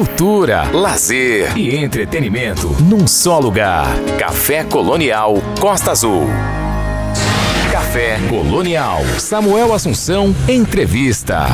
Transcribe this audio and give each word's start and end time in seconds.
cultura, 0.00 0.62
lazer 0.72 1.58
e 1.58 1.76
entretenimento 1.76 2.68
num 2.84 3.06
só 3.06 3.38
lugar. 3.38 3.86
Café 4.18 4.64
Colonial 4.64 5.34
Costa 5.60 5.90
Azul. 5.90 6.26
Café 7.70 8.18
Colonial. 8.30 9.02
Samuel 9.18 9.74
Assunção, 9.74 10.34
entrevista. 10.48 11.44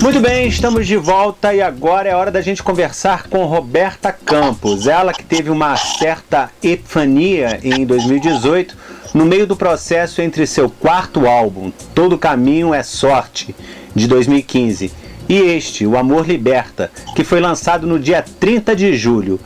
Muito 0.00 0.20
bem, 0.20 0.46
estamos 0.46 0.86
de 0.86 0.96
volta 0.96 1.52
e 1.52 1.60
agora 1.60 2.08
é 2.08 2.14
hora 2.14 2.30
da 2.30 2.40
gente 2.40 2.62
conversar 2.62 3.24
com 3.24 3.44
Roberta 3.44 4.12
Campos. 4.12 4.86
Ela 4.86 5.12
que 5.12 5.24
teve 5.24 5.50
uma 5.50 5.74
certa 5.76 6.50
epifania 6.62 7.58
em 7.64 7.84
2018, 7.84 8.76
no 9.12 9.26
meio 9.26 9.44
do 9.44 9.56
processo 9.56 10.22
entre 10.22 10.46
seu 10.46 10.70
quarto 10.70 11.26
álbum, 11.26 11.72
Todo 11.96 12.16
Caminho 12.16 12.72
é 12.72 12.84
Sorte, 12.84 13.56
de 13.92 14.06
2015, 14.06 14.92
e 15.28 15.36
este, 15.36 15.86
O 15.86 15.96
Amor 15.96 16.26
Liberta, 16.26 16.90
que 17.14 17.22
foi 17.22 17.40
lançado 17.40 17.86
no 17.86 17.98
dia 17.98 18.24
30 18.40 18.74
de 18.74 18.96
julho. 18.96 19.38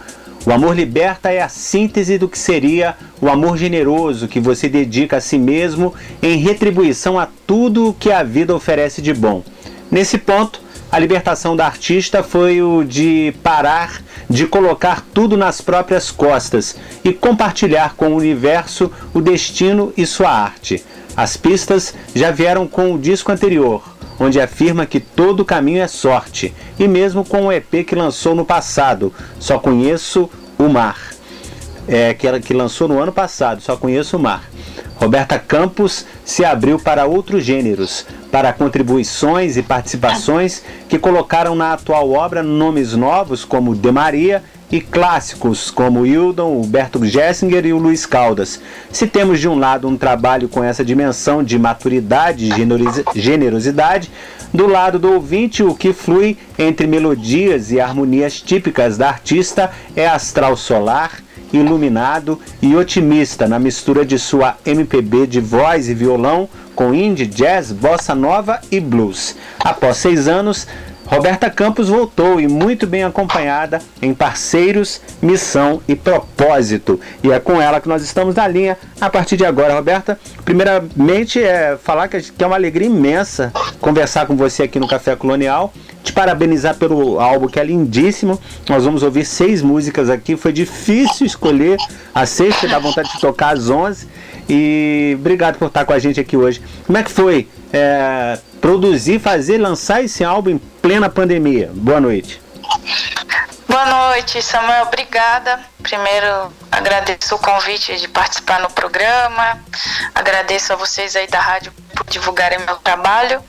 O 0.45 0.51
amor 0.51 0.75
liberta 0.75 1.31
é 1.31 1.41
a 1.41 1.49
síntese 1.49 2.19
do 2.19 2.29
que 2.29 2.37
seria 2.37 2.97
o 3.21 3.29
amor 3.29 3.57
generoso 3.57 4.27
que 4.27 4.41
você 4.41 4.69
dedica 4.69 5.19
a 5.19 5.21
si 5.21 5.39
mesmo 5.39 5.95
em 6.21 6.37
retribuição 6.37 7.17
a 7.17 7.29
tudo 7.47 7.91
o 7.91 7.95
que 7.95 8.11
a 8.11 8.25
vida 8.25 8.53
oferece 8.53 9.01
de 9.01 9.15
bom. 9.15 9.45
Nesse 9.89 10.19
ponto, 10.19 10.61
a 10.91 10.99
libertação 10.99 11.55
da 11.55 11.65
artista 11.65 12.25
foi 12.25 12.61
o 12.61 12.83
de 12.83 13.33
parar 13.41 14.03
de 14.29 14.47
colocar 14.47 15.05
tudo 15.13 15.37
nas 15.37 15.61
próprias 15.61 16.11
costas 16.11 16.75
e 17.05 17.13
compartilhar 17.13 17.95
com 17.95 18.09
o 18.09 18.17
universo 18.17 18.91
o 19.13 19.21
destino 19.21 19.93
e 19.97 20.07
sua 20.07 20.31
arte. 20.31 20.83
As 21.17 21.37
pistas 21.37 21.95
já 22.15 22.31
vieram 22.31 22.67
com 22.67 22.95
o 22.95 22.99
disco 22.99 23.31
anterior, 23.31 23.83
onde 24.19 24.41
afirma 24.41 24.87
que 24.87 24.99
todo 24.99 25.45
caminho 25.45 25.83
é 25.83 25.87
sorte, 25.87 26.55
e 26.79 26.89
mesmo 26.89 27.25
com 27.25 27.47
o 27.47 27.53
EP 27.53 27.85
que 27.87 27.95
lançou 27.95 28.35
no 28.35 28.45
passado, 28.45 29.13
Só 29.39 29.59
Conheço 29.59 30.31
o 30.59 30.69
Mar, 30.69 30.97
é, 31.87 32.15
que, 32.15 32.27
ela, 32.27 32.41
que 32.41 32.55
lançou 32.55 32.89
no 32.89 32.99
ano 32.99 33.13
passado, 33.13 33.61
Só 33.61 33.77
Conheço 33.77 34.17
o 34.17 34.21
Mar. 34.21 34.45
Roberta 34.97 35.39
Campos 35.39 36.07
se 36.25 36.45
abriu 36.45 36.79
para 36.79 37.05
outros 37.07 37.45
gêneros, 37.45 38.07
para 38.31 38.53
contribuições 38.53 39.57
e 39.57 39.63
participações 39.63 40.63
que 40.89 40.99
colocaram 40.99 41.55
na 41.55 41.73
atual 41.73 42.11
obra 42.13 42.43
nomes 42.43 42.95
novos 42.95 43.45
como 43.45 43.75
De 43.75 43.91
Maria 43.91 44.43
e 44.73 44.81
clássicos 44.81 45.71
como 45.71 46.07
Hildon, 46.07 46.59
o 46.59 46.67
Berto 46.67 47.05
Gessinger 47.05 47.67
e 47.67 47.75
o 47.75 47.79
Luiz 47.79 48.07
Caldas. 48.07 48.59
Se 48.91 49.07
temos 49.07 49.39
de 49.39 49.47
um 49.47 49.59
lado 49.59 49.87
um 49.87 49.99
trabalho 49.99 50.49
com 50.49 50.65
essa 50.65 50.83
dimensão 50.83 51.45
de 51.45 51.59
maturidade 51.59 52.49
e 52.49 53.21
generosidade, 53.21 54.11
do 54.53 54.67
lado 54.67 54.99
do 54.99 55.13
ouvinte, 55.13 55.63
o 55.63 55.75
que 55.75 55.93
flui 55.93 56.39
entre 56.59 56.87
melodias 56.87 57.71
e 57.71 57.79
harmonias 57.79 58.41
típicas 58.41 58.97
da 58.97 59.09
artista 59.09 59.71
é 59.95 60.07
astral 60.09 60.57
solar 60.57 61.23
iluminado 61.53 62.41
e 62.63 62.75
otimista 62.75 63.47
na 63.47 63.59
mistura 63.59 64.07
de 64.07 64.19
sua 64.19 64.57
MPB 64.65 65.27
de 65.27 65.41
voz 65.41 65.89
e 65.89 65.95
violão 65.95 66.49
com 66.75 66.95
indie, 66.95 67.27
jazz, 67.27 67.71
bossa 67.71 68.15
nova 68.15 68.61
e 68.71 68.81
blues. 68.81 69.37
Após 69.61 69.99
seis 69.99 70.27
anos, 70.27 70.67
Roberta 71.13 71.51
Campos 71.51 71.91
voltou 71.91 72.41
e 72.41 72.49
muito 72.49 72.87
bem 72.87 73.05
acompanhada 73.05 73.83
em 74.01 74.15
parceiros, 74.15 74.99
missão 75.21 75.83
e 75.87 75.95
propósito. 75.95 76.99
E 77.23 77.31
é 77.31 77.39
com 77.39 77.61
ela 77.61 77.83
que 77.83 77.89
nós 77.89 78.03
estamos 78.03 78.35
na 78.35 78.49
linha 78.49 78.79
a 78.99 79.11
partir 79.11 79.37
de 79.37 79.45
agora, 79.45 79.75
Roberta. 79.75 80.19
Primeiramente, 80.43 81.39
é 81.39 81.77
falar 81.77 82.09
que 82.09 82.17
é 82.39 82.47
uma 82.47 82.57
alegria 82.57 82.89
imensa 82.89 83.53
conversar 83.79 84.27
com 84.27 84.35
você 84.35 84.63
aqui 84.63 84.81
no 84.81 84.89
Café 84.89 85.15
Colonial 85.15 85.71
te 86.03 86.15
parabenizar 86.15 86.77
pelo 86.77 87.21
álbum 87.21 87.47
que 87.47 87.61
é 87.61 87.65
lindíssimo. 87.65 88.41
Nós 88.67 88.85
vamos 88.85 89.03
ouvir 89.03 89.27
seis 89.27 89.61
músicas 89.61 90.09
aqui. 90.09 90.35
Foi 90.35 90.51
difícil 90.53 91.27
escolher 91.27 91.77
seis, 92.27 92.57
que 92.57 92.67
dá 92.67 92.79
vontade 92.79 93.13
de 93.13 93.21
tocar 93.21 93.55
as 93.55 93.69
onze. 93.69 94.09
E 94.49 95.15
obrigado 95.21 95.59
por 95.59 95.67
estar 95.67 95.85
com 95.85 95.93
a 95.93 95.99
gente 95.99 96.19
aqui 96.19 96.39
hoje. 96.39 96.63
Como 96.87 96.97
é 96.97 97.03
que 97.03 97.11
foi 97.11 97.47
é, 97.71 98.39
produzir, 98.63 99.19
fazer, 99.19 99.59
lançar 99.59 100.03
esse 100.05 100.23
álbum 100.25 100.51
em 100.51 100.59
plena 100.59 101.11
pandemia? 101.11 101.71
Boa 101.75 102.01
noite. 102.01 102.41
Boa 103.69 103.87
noite, 103.87 104.41
Samuel. 104.41 104.85
Obrigada. 104.85 105.61
Primeiro, 105.83 106.53
agradeço 106.71 107.35
o 107.35 107.39
convite 107.39 107.97
de 107.97 108.07
participar 108.07 108.61
no 108.61 108.71
programa. 108.71 109.61
Agradeço 110.15 110.73
a 110.73 110.77
vocês 110.77 111.17
aí 111.17 111.27
da 111.27 111.41
rádio 111.41 111.73
por 111.95 112.07
divulgarem 112.07 112.61
meu 112.61 112.77
trabalho. 112.77 113.43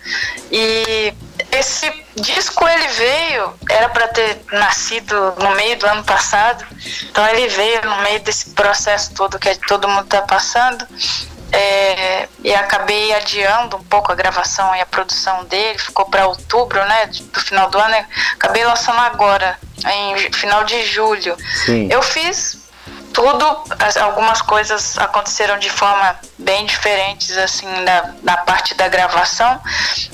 E 0.51 1.13
esse 1.51 1.93
disco 2.15 2.67
ele 2.67 2.87
veio, 2.87 3.53
era 3.69 3.89
para 3.89 4.07
ter 4.07 4.41
nascido 4.51 5.15
no 5.37 5.51
meio 5.55 5.77
do 5.77 5.85
ano 5.85 6.03
passado, 6.03 6.65
então 7.09 7.27
ele 7.27 7.47
veio 7.49 7.81
no 7.85 8.01
meio 8.01 8.19
desse 8.21 8.49
processo 8.51 9.13
todo 9.13 9.37
que 9.37 9.53
todo 9.67 9.87
mundo 9.87 10.05
está 10.05 10.21
passando. 10.23 10.87
É, 11.55 12.27
e 12.43 12.53
acabei 12.53 13.13
adiando 13.13 13.77
um 13.77 13.83
pouco 13.83 14.11
a 14.11 14.15
gravação 14.15 14.75
e 14.75 14.81
a 14.81 14.85
produção 14.87 15.45
dele, 15.45 15.77
ficou 15.77 16.05
para 16.05 16.25
outubro, 16.25 16.83
né, 16.85 17.05
do 17.05 17.39
final 17.39 17.69
do 17.69 17.77
ano. 17.77 17.95
Acabei 18.33 18.65
lançando 18.65 18.99
agora, 18.99 19.57
em 19.85 20.31
final 20.31 20.63
de 20.63 20.83
julho. 20.85 21.37
Sim. 21.65 21.87
Eu 21.91 22.01
fiz 22.01 22.63
tudo, 23.13 23.45
algumas 24.01 24.41
coisas 24.41 24.97
aconteceram 24.97 25.59
de 25.59 25.69
forma 25.69 26.19
bem 26.39 26.65
diferentes, 26.65 27.37
assim, 27.37 27.67
na, 27.83 28.13
na 28.23 28.37
parte 28.37 28.73
da 28.73 28.87
gravação, 28.87 29.61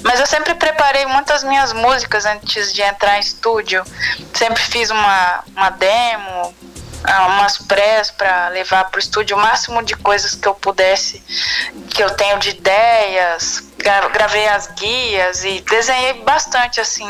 mas 0.04 0.20
eu 0.20 0.28
sempre 0.28 0.54
preparei 0.54 1.06
muitas 1.06 1.44
minhas 1.44 1.72
músicas 1.72 2.26
antes 2.26 2.74
de 2.74 2.82
entrar 2.82 3.18
em 3.18 3.22
estúdio. 3.22 3.84
Sempre 4.34 4.62
fiz 4.62 4.92
uma, 4.92 5.44
uma 5.56 5.70
demo, 5.70 6.54
umas 7.28 7.58
prés 7.58 8.12
para 8.12 8.50
levar 8.50 8.86
para 8.86 8.98
o 8.98 9.00
estúdio 9.00 9.38
o 9.38 9.40
máximo 9.40 9.84
de 9.84 9.96
coisas 9.96 10.36
que 10.36 10.48
eu 10.48 10.56
pudesse, 10.56 11.24
que 11.90 12.04
eu 12.04 12.10
tenho 12.12 12.38
de 12.40 12.50
ideias, 12.50 13.64
gravei 14.14 14.48
as 14.48 14.68
guias 14.68 15.44
e 15.44 15.62
desenhei 15.62 16.14
bastante 16.24 16.82
assim 16.82 17.08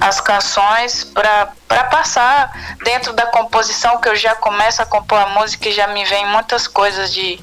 as 0.00 0.20
canções 0.20 1.04
para 1.04 1.84
passar 1.90 2.76
dentro 2.82 3.12
da 3.12 3.26
composição 3.26 4.00
que 4.00 4.08
eu 4.08 4.16
já 4.16 4.34
começo 4.34 4.80
a 4.80 4.86
compor 4.86 5.18
a 5.18 5.26
música 5.26 5.68
e 5.68 5.72
já 5.72 5.86
me 5.88 6.04
vem 6.04 6.26
muitas 6.26 6.66
coisas 6.66 7.12
de 7.12 7.38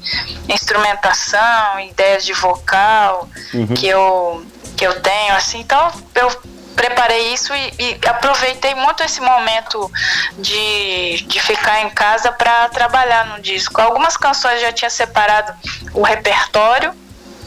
instrumentação, 0.48 1.80
ideias 1.80 2.24
de 2.24 2.32
vocal 2.32 3.28
uhum. 3.54 3.66
que 3.68 3.86
eu 3.86 4.44
que 4.76 4.86
eu 4.86 5.00
tenho 5.00 5.34
assim, 5.34 5.60
então 5.60 5.92
eu 6.14 6.42
preparei 6.72 7.32
isso 7.32 7.54
e, 7.54 7.74
e, 7.78 8.08
aproveitei 8.08 8.74
muito 8.74 9.02
esse 9.02 9.20
momento 9.20 9.90
de, 10.38 11.22
de 11.26 11.40
ficar 11.40 11.82
em 11.82 11.90
casa 11.90 12.32
para 12.32 12.68
trabalhar 12.68 13.26
no 13.26 13.42
disco. 13.42 13.80
Algumas 13.80 14.16
canções 14.16 14.60
já 14.60 14.72
tinha 14.72 14.90
separado 14.90 15.52
o 15.94 16.02
repertório 16.02 17.01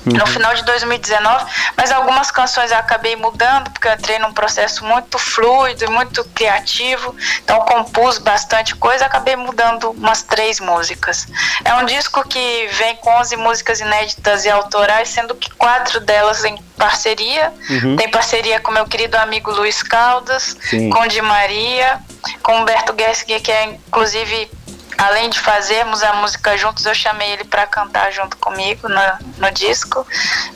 uhum. 0.05 0.13
no 0.13 0.27
final 0.27 0.53
de 0.53 0.63
2019, 0.63 1.45
mas 1.75 1.91
algumas 1.91 2.31
canções 2.31 2.71
eu 2.71 2.77
acabei 2.77 3.15
mudando 3.15 3.69
porque 3.71 3.87
eu 3.87 3.93
entrei 3.93 4.19
num 4.19 4.33
processo 4.33 4.85
muito 4.85 5.17
fluido 5.17 5.85
e 5.85 5.87
muito 5.87 6.23
criativo, 6.35 7.15
então 7.43 7.59
compus 7.61 8.17
bastante 8.17 8.75
coisa, 8.75 9.05
acabei 9.05 9.35
mudando 9.35 9.91
umas 9.91 10.23
três 10.23 10.59
músicas. 10.59 11.27
É 11.63 11.73
um 11.75 11.85
disco 11.85 12.27
que 12.27 12.67
vem 12.73 12.95
com 12.97 13.09
11 13.19 13.35
músicas 13.37 13.79
inéditas 13.79 14.45
e 14.45 14.49
autorais, 14.49 15.09
sendo 15.09 15.35
que 15.35 15.49
quatro 15.51 15.99
delas 15.99 16.43
em 16.43 16.57
parceria. 16.77 17.53
Uhum. 17.69 17.95
Tem 17.95 18.09
parceria 18.09 18.59
com 18.59 18.71
meu 18.71 18.85
querido 18.85 19.17
amigo 19.17 19.51
Luiz 19.51 19.81
Caldas, 19.81 20.55
Sim. 20.69 20.89
com 20.89 21.07
Di 21.07 21.21
Maria, 21.21 21.99
com 22.41 22.57
Humberto 22.59 22.93
Gessinger, 22.97 23.41
que 23.41 23.51
é 23.51 23.65
inclusive 23.65 24.49
além 24.97 25.29
de 25.29 25.39
fazermos 25.39 26.03
a 26.03 26.13
música 26.13 26.57
juntos, 26.57 26.85
eu 26.85 26.93
chamei 26.93 27.31
ele 27.33 27.43
para 27.43 27.65
cantar 27.67 28.11
junto 28.11 28.37
comigo 28.37 28.87
no, 28.87 29.01
no, 29.37 29.51
disco 29.51 30.05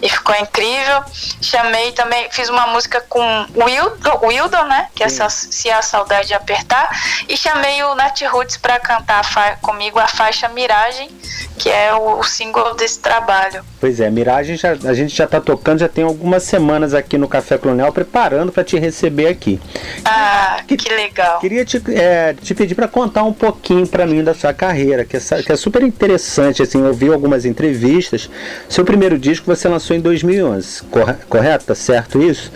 e 0.01 0.09
ficou 0.09 0.35
incrível. 0.35 1.03
Chamei 1.41 1.91
também, 1.91 2.29
fiz 2.31 2.50
uma 2.50 2.67
música 2.67 3.01
com 3.07 3.19
o 3.55 3.63
Wildon, 3.63 4.19
Wildon 4.23 4.63
né? 4.66 4.88
Que 4.95 5.03
é 5.03 5.09
Se 5.09 5.69
a 5.69 5.81
Saudade 5.81 6.33
Apertar, 6.33 6.89
e 7.27 7.36
chamei 7.36 7.83
o 7.83 7.95
Nat 7.95 8.21
Roots 8.24 8.57
para 8.57 8.80
cantar 8.80 9.24
comigo 9.62 10.00
a 10.00 10.07
faixa 10.07 10.47
Miragem, 10.50 11.09
que 11.57 11.69
é 11.69 11.94
o, 11.94 12.19
o, 12.19 12.24
single 12.24 12.75
desse 12.75 13.00
trabalho. 13.00 13.63
Pois 13.80 14.00
é, 14.00 14.09
Miragem 14.09 14.56
já, 14.56 14.71
a 14.71 14.94
gente 14.94 15.15
já 15.15 15.25
está 15.25 15.42
tocando, 15.42 15.80
já 15.80 15.89
tem 15.89 16.03
algumas 16.03 16.44
semanas 16.44 16.94
aqui 16.94 17.18
no 17.18 17.27
Café 17.27 17.57
Colonial 17.57 17.92
preparando 17.92 18.51
para 18.51 18.63
te 18.63 18.77
receber 18.77 19.27
aqui. 19.27 19.59
Ah, 20.06 20.62
que, 20.68 20.77
que 20.77 20.89
legal. 20.89 21.39
Queria 21.39 21.65
te, 21.65 21.81
é, 21.89 22.33
te 22.33 22.53
pedir 22.53 22.75
para 22.75 22.88
contar 22.88 23.24
um 23.24 23.33
pouquinho 23.33 23.88
para 23.88 24.06
mim 24.06 24.24
da 24.30 24.40
sua 24.40 24.54
carreira, 24.54 25.04
que 25.04 25.18
é, 25.18 25.20
que 25.20 25.52
é 25.52 25.56
super 25.56 25.81
interessante, 25.81 26.62
assim, 26.62 26.84
eu 26.84 26.94
vi 26.94 27.12
algumas 27.12 27.46
entrevistas. 27.46 28.30
Seu 28.68 28.86
primeiro 28.86 29.18
disco 29.18 29.46
você 29.46 29.68
lançou 29.68 29.96
em 29.96 30.00
2011, 30.00 30.84
correto? 31.28 31.66
Tá 31.66 31.76
certo 31.76 32.22
isso? 32.22 32.52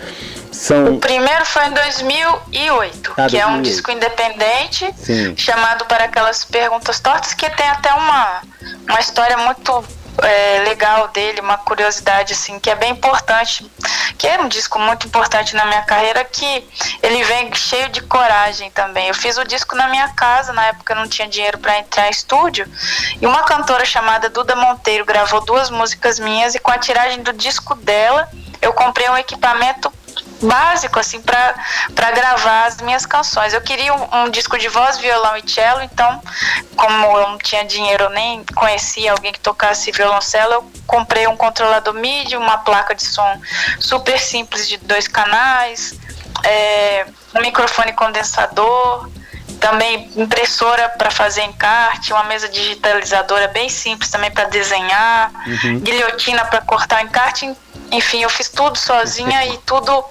São... 0.52 0.94
O 0.94 0.98
primeiro 1.00 1.44
foi 1.44 1.66
em 1.66 1.72
2008, 1.72 3.12
ah, 3.16 3.26
que 3.26 3.36
2008. 3.36 3.36
é 3.36 3.46
um 3.46 3.62
disco 3.62 3.90
independente, 3.90 4.94
Sim. 4.96 5.34
chamado 5.36 5.84
Para 5.86 6.04
Aquelas 6.04 6.44
Perguntas 6.44 7.00
Tortas, 7.00 7.34
que 7.34 7.50
tem 7.50 7.68
até 7.68 7.92
uma, 7.92 8.42
uma 8.88 9.00
história 9.00 9.36
muito 9.38 9.84
é, 10.22 10.64
legal 10.64 11.08
dele, 11.08 11.40
uma 11.40 11.58
curiosidade 11.58 12.32
assim, 12.32 12.58
que 12.58 12.70
é 12.70 12.74
bem 12.74 12.92
importante, 12.92 13.70
que 14.16 14.26
é 14.26 14.40
um 14.40 14.48
disco 14.48 14.78
muito 14.78 15.06
importante 15.06 15.54
na 15.54 15.64
minha 15.66 15.82
carreira, 15.82 16.24
que 16.24 16.66
ele 17.02 17.22
vem 17.24 17.52
cheio 17.54 17.88
de 17.88 18.00
coragem 18.02 18.70
também. 18.70 19.08
Eu 19.08 19.14
fiz 19.14 19.36
o 19.36 19.44
disco 19.44 19.74
na 19.74 19.88
minha 19.88 20.08
casa, 20.10 20.52
na 20.52 20.66
época 20.66 20.92
eu 20.92 20.96
não 20.96 21.08
tinha 21.08 21.28
dinheiro 21.28 21.58
para 21.58 21.78
entrar 21.78 22.06
em 22.06 22.10
estúdio, 22.10 22.66
e 23.20 23.26
uma 23.26 23.42
cantora 23.42 23.84
chamada 23.84 24.28
Duda 24.28 24.54
Monteiro 24.54 25.04
gravou 25.04 25.40
duas 25.40 25.70
músicas 25.70 26.18
minhas 26.18 26.54
e 26.54 26.58
com 26.58 26.70
a 26.70 26.78
tiragem 26.78 27.22
do 27.22 27.32
disco 27.32 27.74
dela, 27.74 28.28
eu 28.60 28.72
comprei 28.72 29.08
um 29.08 29.16
equipamento 29.16 29.92
básico 30.44 30.98
assim 30.98 31.20
para 31.20 32.10
gravar 32.12 32.66
as 32.66 32.80
minhas 32.80 33.06
canções. 33.06 33.52
Eu 33.52 33.60
queria 33.60 33.92
um, 33.94 34.24
um, 34.24 34.30
disco 34.30 34.58
de 34.58 34.68
voz, 34.68 34.98
violão 34.98 35.36
e 35.36 35.50
cello, 35.50 35.82
então 35.82 36.22
como 36.76 37.18
eu 37.18 37.28
não 37.28 37.38
tinha 37.38 37.64
dinheiro, 37.64 38.08
nem 38.10 38.44
conhecia 38.54 39.12
alguém 39.12 39.32
que 39.32 39.40
tocasse 39.40 39.90
violoncelo, 39.92 40.52
eu 40.52 40.72
comprei 40.86 41.26
um 41.26 41.36
controlador 41.36 41.94
MIDI, 41.94 42.36
uma 42.36 42.58
placa 42.58 42.94
de 42.94 43.04
som 43.04 43.40
super 43.78 44.18
simples 44.18 44.68
de 44.68 44.76
dois 44.78 45.08
canais, 45.08 45.98
é, 46.42 47.06
um 47.34 47.40
microfone 47.40 47.92
condensador, 47.92 49.08
também 49.64 50.10
impressora 50.16 50.90
para 50.90 51.10
fazer 51.10 51.42
encarte, 51.42 52.12
uma 52.12 52.24
mesa 52.24 52.48
digitalizadora 52.48 53.48
bem 53.48 53.68
simples 53.68 54.10
também 54.10 54.30
para 54.30 54.44
desenhar, 54.44 55.30
uhum. 55.46 55.80
guilhotina 55.80 56.44
para 56.44 56.60
cortar 56.60 57.02
encarte. 57.02 57.50
Enfim, 57.90 58.22
eu 58.22 58.30
fiz 58.30 58.48
tudo 58.48 58.76
sozinha 58.76 59.46
e 59.46 59.58
tudo 59.58 60.04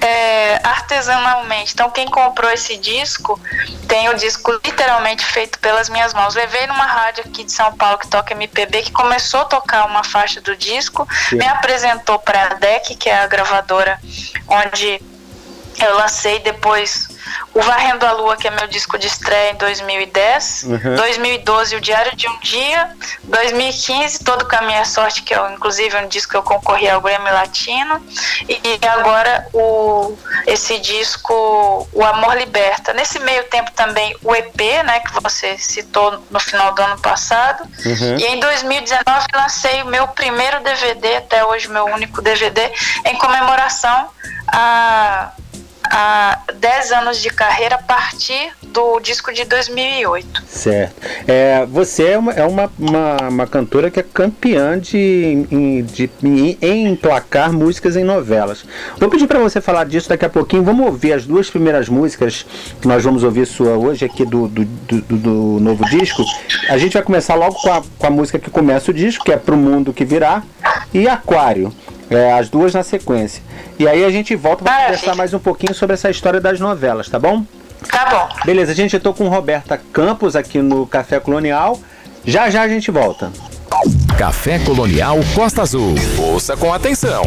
é, 0.00 0.60
artesanalmente. 0.62 1.72
Então, 1.74 1.90
quem 1.90 2.06
comprou 2.06 2.50
esse 2.50 2.76
disco 2.76 3.40
tem 3.88 4.08
o 4.08 4.14
disco 4.14 4.52
literalmente 4.64 5.24
feito 5.24 5.58
pelas 5.58 5.88
minhas 5.88 6.14
mãos. 6.14 6.34
Levei 6.34 6.66
numa 6.66 6.84
rádio 6.84 7.24
aqui 7.26 7.44
de 7.44 7.52
São 7.52 7.72
Paulo 7.76 7.98
que 7.98 8.08
toca 8.08 8.34
MPB, 8.34 8.82
que 8.82 8.92
começou 8.92 9.40
a 9.40 9.44
tocar 9.44 9.86
uma 9.86 10.04
faixa 10.04 10.40
do 10.40 10.56
disco, 10.56 11.08
Sim. 11.28 11.36
me 11.36 11.46
apresentou 11.46 12.18
para 12.18 12.42
a 12.42 12.54
DEC, 12.54 12.94
que 12.96 13.08
é 13.08 13.18
a 13.18 13.26
gravadora 13.26 13.98
onde 14.48 15.00
eu 15.84 15.96
lancei 15.96 16.38
depois 16.40 17.08
o 17.54 17.60
Varrendo 17.60 18.06
a 18.06 18.12
Lua, 18.12 18.36
que 18.36 18.46
é 18.46 18.50
meu 18.50 18.66
disco 18.66 18.98
de 18.98 19.06
estreia 19.06 19.52
em 19.52 19.56
2010. 19.56 20.64
Uhum. 20.64 20.96
2012, 20.96 21.76
O 21.76 21.80
Diário 21.80 22.16
de 22.16 22.28
um 22.28 22.38
Dia. 22.40 22.90
2015, 23.24 24.24
Todo 24.24 24.46
Caminho 24.46 24.78
é 24.78 24.84
Sorte, 24.84 25.22
que 25.22 25.34
é 25.34 25.52
inclusive 25.52 25.96
um 25.96 26.08
disco 26.08 26.32
que 26.32 26.36
eu 26.36 26.42
concorri 26.42 26.88
ao 26.88 27.00
Grammy 27.00 27.30
Latino. 27.30 28.04
E 28.48 28.78
agora 28.86 29.46
o, 29.52 30.16
esse 30.46 30.78
disco, 30.78 31.88
O 31.92 32.04
Amor 32.04 32.36
Liberta. 32.36 32.92
Nesse 32.92 33.18
meio 33.18 33.44
tempo 33.44 33.70
também 33.72 34.16
o 34.22 34.34
EP, 34.34 34.60
né, 34.84 35.00
que 35.00 35.20
você 35.22 35.58
citou 35.58 36.22
no 36.30 36.40
final 36.40 36.74
do 36.74 36.82
ano 36.82 36.98
passado. 37.00 37.62
Uhum. 37.84 38.16
E 38.16 38.24
em 38.26 38.40
2019 38.40 39.26
lancei 39.34 39.82
o 39.82 39.86
meu 39.86 40.06
primeiro 40.08 40.60
DVD, 40.60 41.16
até 41.16 41.44
hoje 41.44 41.68
meu 41.68 41.84
único 41.86 42.22
DVD, 42.22 42.70
em 43.04 43.16
comemoração 43.16 44.08
a 44.48 45.32
há 45.90 46.38
10 46.54 46.92
anos 46.92 47.20
de 47.20 47.30
carreira 47.30 47.74
a 47.74 47.82
partir 47.82 48.52
do 48.62 49.00
disco 49.00 49.32
de 49.32 49.44
2008. 49.44 50.42
Certo. 50.46 50.94
É, 51.26 51.66
você 51.66 52.10
é, 52.10 52.18
uma, 52.18 52.32
é 52.32 52.44
uma, 52.44 52.70
uma, 52.78 53.16
uma, 53.28 53.46
cantora 53.46 53.90
que 53.90 53.98
é 53.98 54.02
campeã 54.02 54.78
de, 54.78 55.46
de, 55.82 56.10
de, 56.22 56.58
em 56.62 56.86
emplacar 56.86 57.52
músicas 57.52 57.96
em 57.96 58.04
novelas. 58.04 58.64
Vou 58.98 59.08
pedir 59.10 59.26
para 59.26 59.40
você 59.40 59.60
falar 59.60 59.84
disso 59.84 60.08
daqui 60.08 60.24
a 60.24 60.30
pouquinho. 60.30 60.62
Vamos 60.62 60.86
ouvir 60.86 61.12
as 61.12 61.26
duas 61.26 61.50
primeiras 61.50 61.88
músicas 61.88 62.46
que 62.80 62.86
nós 62.86 63.02
vamos 63.02 63.24
ouvir 63.24 63.46
sua 63.46 63.76
hoje 63.76 64.04
aqui 64.04 64.24
do, 64.24 64.46
do, 64.46 64.64
do, 64.64 65.02
do 65.02 65.60
novo 65.60 65.84
disco. 65.86 66.24
A 66.68 66.78
gente 66.78 66.92
vai 66.92 67.02
começar 67.02 67.34
logo 67.34 67.54
com 67.56 67.72
a, 67.72 67.82
com 67.98 68.06
a 68.06 68.10
música 68.10 68.38
que 68.38 68.50
começa 68.50 68.90
o 68.90 68.94
disco, 68.94 69.24
que 69.24 69.32
é 69.32 69.36
Pro 69.36 69.56
Mundo 69.56 69.92
Que 69.92 70.04
Virá, 70.04 70.42
e 70.94 71.08
Aquário. 71.08 71.72
É, 72.10 72.32
as 72.32 72.48
duas 72.48 72.74
na 72.74 72.82
sequência. 72.82 73.42
E 73.78 73.86
aí 73.86 74.04
a 74.04 74.10
gente 74.10 74.34
volta 74.34 74.64
para 74.64 74.84
conversar 74.84 75.14
mais 75.14 75.32
um 75.32 75.38
pouquinho 75.38 75.74
sobre 75.74 75.94
essa 75.94 76.10
história 76.10 76.40
das 76.40 76.58
novelas, 76.58 77.08
tá 77.08 77.18
bom? 77.18 77.44
Tá 77.88 78.06
bom. 78.10 78.28
Beleza, 78.44 78.74
gente, 78.74 78.94
eu 78.94 79.00
tô 79.00 79.14
com 79.14 79.28
Roberta 79.28 79.80
Campos 79.92 80.36
aqui 80.36 80.60
no 80.60 80.86
Café 80.86 81.20
Colonial. 81.20 81.78
Já 82.24 82.50
já 82.50 82.62
a 82.62 82.68
gente 82.68 82.90
volta. 82.90 83.30
Café 84.18 84.58
Colonial 84.58 85.18
Costa 85.34 85.62
Azul. 85.62 85.94
Ouça 86.18 86.56
com 86.56 86.72
atenção. 86.72 87.22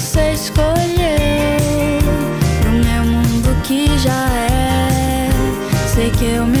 Você 0.00 0.32
escolheu 0.32 0.72
pro 2.62 2.70
meu 2.70 3.04
mundo 3.04 3.62
que 3.62 3.86
já 3.98 4.26
é. 4.50 5.28
Sei 5.94 6.10
que 6.10 6.24
eu 6.24 6.46
mereço 6.46 6.59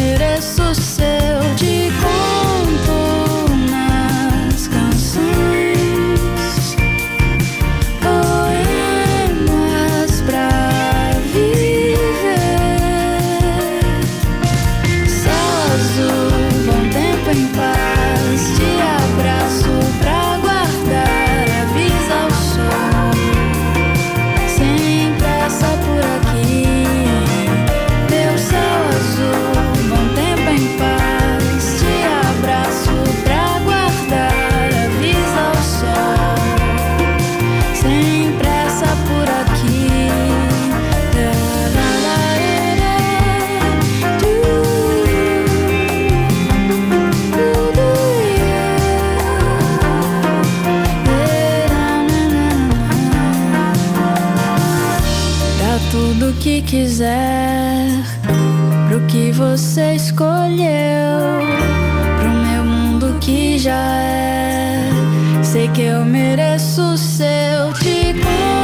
eu 66.00 66.06
mereço 66.06 66.96
seu 66.96 67.72
te 67.74 68.10
abraço. 68.10 68.59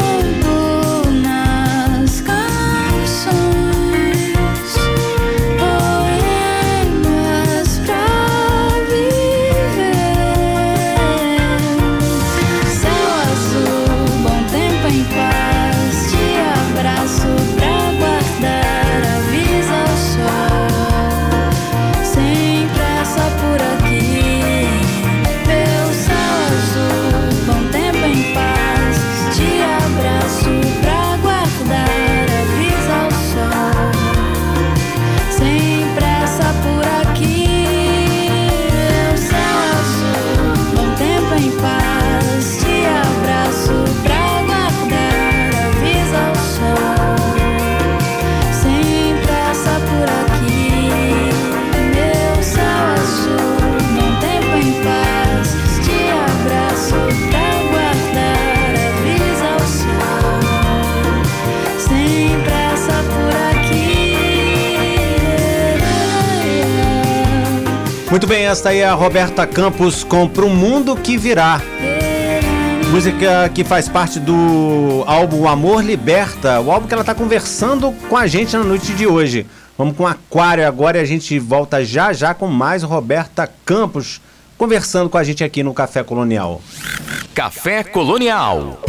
Esta 68.66 68.74
aí 68.74 68.80
é 68.80 68.88
a 68.88 68.94
Roberta 68.94 69.46
Campos 69.46 70.02
com 70.02 70.28
Pro 70.28 70.48
Mundo 70.48 70.96
Que 70.96 71.16
Virá. 71.16 71.62
Música 72.90 73.48
que 73.54 73.62
faz 73.62 73.88
parte 73.88 74.18
do 74.18 75.04
álbum 75.06 75.46
Amor 75.46 75.84
Liberta, 75.84 76.58
o 76.58 76.72
álbum 76.72 76.88
que 76.88 76.92
ela 76.92 77.04
está 77.04 77.14
conversando 77.14 77.92
com 78.08 78.16
a 78.16 78.26
gente 78.26 78.56
na 78.56 78.64
noite 78.64 78.92
de 78.92 79.06
hoje. 79.06 79.46
Vamos 79.78 79.96
com 79.96 80.04
Aquário 80.04 80.66
agora 80.66 80.98
e 80.98 81.00
a 81.00 81.04
gente 81.04 81.38
volta 81.38 81.84
já 81.84 82.12
já 82.12 82.34
com 82.34 82.48
mais 82.48 82.82
Roberta 82.82 83.48
Campos 83.64 84.20
conversando 84.58 85.08
com 85.08 85.16
a 85.16 85.22
gente 85.22 85.44
aqui 85.44 85.62
no 85.62 85.72
Café 85.72 86.02
Colonial. 86.02 86.60
Café 87.32 87.84
Colonial. 87.84 88.80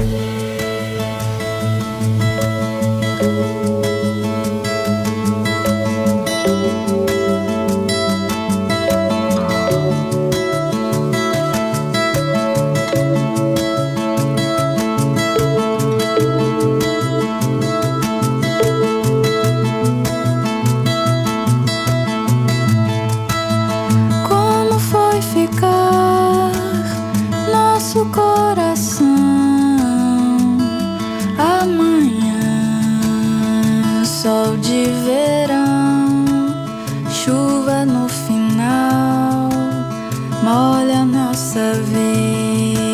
olha 40.88 41.02
a 41.02 41.06
nossa 41.06 41.74
vida. 41.84 42.87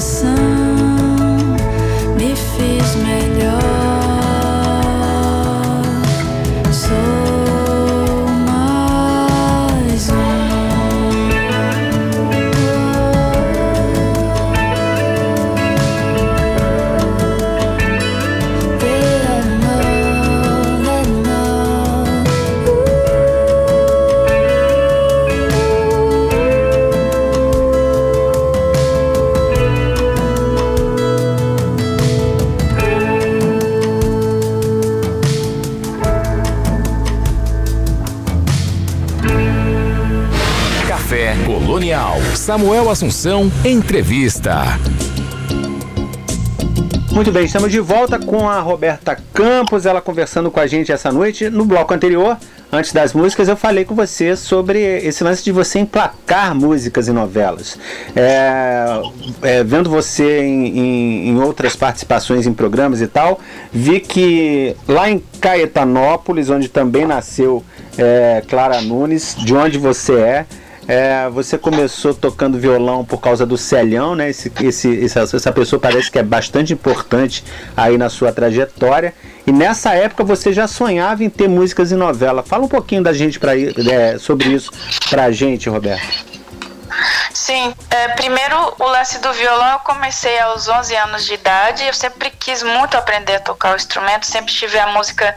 sun. 0.00 0.37
Samuel 42.48 42.88
Assunção, 42.88 43.52
entrevista. 43.62 44.64
Muito 47.12 47.30
bem, 47.30 47.44
estamos 47.44 47.70
de 47.70 47.78
volta 47.78 48.18
com 48.18 48.48
a 48.48 48.58
Roberta 48.60 49.18
Campos, 49.34 49.84
ela 49.84 50.00
conversando 50.00 50.50
com 50.50 50.58
a 50.58 50.66
gente 50.66 50.90
essa 50.90 51.12
noite. 51.12 51.50
No 51.50 51.66
bloco 51.66 51.92
anterior, 51.92 52.38
antes 52.72 52.90
das 52.90 53.12
músicas, 53.12 53.48
eu 53.48 53.56
falei 53.56 53.84
com 53.84 53.94
você 53.94 54.34
sobre 54.34 54.78
esse 54.80 55.22
lance 55.22 55.44
de 55.44 55.52
você 55.52 55.80
emplacar 55.80 56.54
músicas 56.54 57.06
e 57.06 57.12
novelas. 57.12 57.78
É, 58.16 59.02
é, 59.42 59.62
vendo 59.62 59.90
você 59.90 60.40
em, 60.40 60.78
em, 60.78 61.28
em, 61.28 61.38
outras 61.42 61.76
participações 61.76 62.46
em 62.46 62.54
programas 62.54 63.02
e 63.02 63.06
tal, 63.06 63.40
vi 63.70 64.00
que 64.00 64.74
lá 64.88 65.10
em 65.10 65.22
Caetanópolis, 65.38 66.48
onde 66.48 66.70
também 66.70 67.04
nasceu 67.04 67.62
é, 67.98 68.42
Clara 68.48 68.80
Nunes, 68.80 69.36
de 69.38 69.54
onde 69.54 69.76
você 69.76 70.14
é, 70.14 70.46
é, 70.88 71.28
você 71.28 71.58
começou 71.58 72.14
tocando 72.14 72.58
violão 72.58 73.04
por 73.04 73.20
causa 73.20 73.44
do 73.44 73.58
Celhão, 73.58 74.14
né? 74.14 74.30
Esse, 74.30 74.50
esse, 74.62 75.04
essa, 75.04 75.20
essa 75.20 75.52
pessoa 75.52 75.78
parece 75.78 76.10
que 76.10 76.18
é 76.18 76.22
bastante 76.22 76.72
importante 76.72 77.44
aí 77.76 77.98
na 77.98 78.08
sua 78.08 78.32
trajetória. 78.32 79.12
E 79.46 79.52
nessa 79.52 79.92
época 79.92 80.24
você 80.24 80.50
já 80.50 80.66
sonhava 80.66 81.22
em 81.22 81.28
ter 81.28 81.46
músicas 81.46 81.92
em 81.92 81.96
novela. 81.96 82.42
Fala 82.42 82.64
um 82.64 82.68
pouquinho 82.68 83.02
da 83.02 83.12
gente 83.12 83.38
pra, 83.38 83.52
é, 83.54 84.16
sobre 84.18 84.48
isso 84.48 84.70
pra 85.10 85.30
gente, 85.30 85.68
Roberto. 85.68 86.27
Sim, 87.48 87.74
é, 87.88 88.08
primeiro 88.08 88.74
o 88.78 88.84
lance 88.84 89.18
do 89.20 89.32
violão 89.32 89.72
eu 89.72 89.78
comecei 89.78 90.38
aos 90.38 90.68
11 90.68 90.94
anos 90.96 91.24
de 91.24 91.32
idade. 91.32 91.82
Eu 91.82 91.94
sempre 91.94 92.28
quis 92.28 92.62
muito 92.62 92.94
aprender 92.94 93.36
a 93.36 93.40
tocar 93.40 93.72
o 93.72 93.76
instrumento, 93.76 94.26
sempre 94.26 94.52
tive 94.52 94.78
a 94.78 94.88
música 94.88 95.34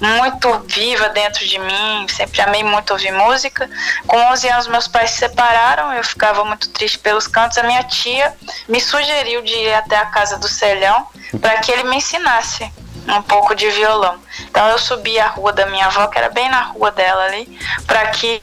muito 0.00 0.58
viva 0.60 1.10
dentro 1.10 1.46
de 1.46 1.58
mim, 1.58 2.06
sempre 2.08 2.40
amei 2.40 2.64
muito 2.64 2.94
ouvir 2.94 3.12
música. 3.12 3.68
Com 4.06 4.16
11 4.32 4.48
anos 4.48 4.68
meus 4.68 4.88
pais 4.88 5.10
se 5.10 5.18
separaram, 5.18 5.92
eu 5.92 6.02
ficava 6.02 6.42
muito 6.46 6.66
triste 6.70 6.98
pelos 6.98 7.26
cantos. 7.26 7.58
A 7.58 7.62
minha 7.62 7.84
tia 7.84 8.34
me 8.66 8.80
sugeriu 8.80 9.42
de 9.42 9.52
ir 9.52 9.74
até 9.74 9.98
a 9.98 10.06
casa 10.06 10.38
do 10.38 10.48
Celhão 10.48 11.06
para 11.42 11.58
que 11.58 11.70
ele 11.70 11.84
me 11.84 11.96
ensinasse 11.96 12.72
um 13.06 13.20
pouco 13.20 13.54
de 13.54 13.68
violão. 13.68 14.18
Então 14.50 14.66
eu 14.68 14.78
subi 14.78 15.20
a 15.20 15.28
rua 15.28 15.52
da 15.52 15.66
minha 15.66 15.84
avó, 15.84 16.06
que 16.06 16.16
era 16.16 16.30
bem 16.30 16.48
na 16.48 16.62
rua 16.62 16.90
dela 16.90 17.24
ali, 17.24 17.58
para 17.86 18.06
que 18.06 18.40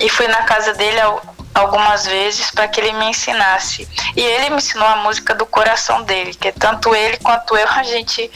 e 0.00 0.08
fui 0.08 0.28
na 0.28 0.42
casa 0.42 0.74
dele 0.74 1.00
algumas 1.56 2.06
vezes 2.06 2.50
para 2.50 2.68
que 2.68 2.80
ele 2.80 2.92
me 2.92 3.06
ensinasse. 3.06 3.88
E 4.14 4.20
ele 4.20 4.50
me 4.50 4.56
ensinou 4.56 4.86
a 4.86 4.96
música 4.96 5.34
do 5.34 5.46
coração 5.46 6.02
dele, 6.02 6.34
que 6.34 6.52
tanto 6.52 6.94
ele 6.94 7.16
quanto 7.18 7.56
eu 7.56 7.66
a 7.68 7.82
gente 7.82 8.30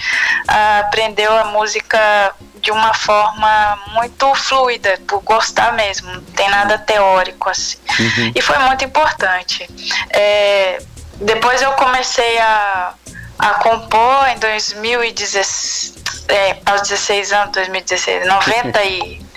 ah, 0.49 0.81
aprendeu 0.81 1.37
a 1.37 1.45
música 1.45 2.35
de 2.57 2.71
uma 2.71 2.93
forma 2.95 3.79
muito 3.95 4.35
fluida, 4.35 4.99
por 5.07 5.21
gostar 5.23 5.73
mesmo, 5.73 6.13
não 6.13 6.21
tem 6.23 6.49
nada 6.49 6.79
teórico 6.79 7.49
assim. 7.49 7.79
Uhum. 7.99 8.33
E 8.35 8.41
foi 8.43 8.59
muito 8.59 8.85
importante. 8.85 9.69
É, 10.11 10.83
depois 11.17 11.63
eu 11.63 11.73
comecei 11.73 12.39
a, 12.39 12.95
a 13.39 13.51
compor 13.55 14.29
em 14.29 14.39
2016, 14.39 15.95
é, 16.29 16.57
aos 16.67 16.83
16 16.83 17.33
anos, 17.33 17.53
2016, 17.53 18.27
90 18.27 18.85
e 18.85 19.23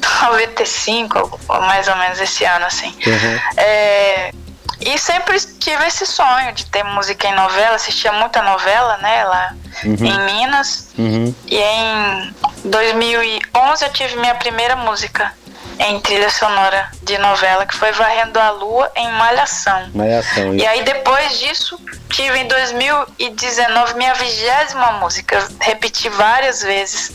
95, 0.00 1.40
mais 1.48 1.88
ou 1.88 1.96
menos 1.96 2.20
esse 2.20 2.44
ano, 2.44 2.66
assim. 2.66 2.94
Uhum. 3.06 3.40
É, 3.56 4.32
e 4.80 4.98
sempre 4.98 5.38
tive 5.58 5.86
esse 5.86 6.06
sonho 6.06 6.52
de 6.52 6.64
ter 6.66 6.82
música 6.82 7.28
em 7.28 7.34
novela, 7.34 7.76
assistia 7.76 8.12
muita 8.12 8.42
novela, 8.42 8.96
né, 8.98 9.24
lá 9.24 9.54
uhum. 9.84 10.06
em 10.06 10.20
Minas. 10.24 10.88
Uhum. 10.98 11.34
E 11.46 11.56
em 11.56 12.34
2011 12.64 13.84
eu 13.84 13.92
tive 13.92 14.16
minha 14.16 14.34
primeira 14.36 14.76
música 14.76 15.32
em 15.80 15.98
trilha 16.00 16.28
sonora 16.28 16.90
de 17.02 17.16
novela, 17.18 17.64
que 17.64 17.74
foi 17.74 17.90
Varrendo 17.92 18.38
a 18.38 18.50
Lua 18.50 18.92
em 18.94 19.08
Malhação. 19.12 19.90
Malhação. 19.94 20.54
E 20.54 20.66
aí 20.66 20.82
depois 20.84 21.38
disso, 21.38 21.80
tive 22.10 22.38
em 22.38 22.46
2019 22.46 23.94
minha 23.94 24.14
vigésima 24.14 24.92
música. 24.92 25.36
Eu 25.36 25.48
repeti 25.60 26.08
várias 26.10 26.62
vezes 26.62 27.12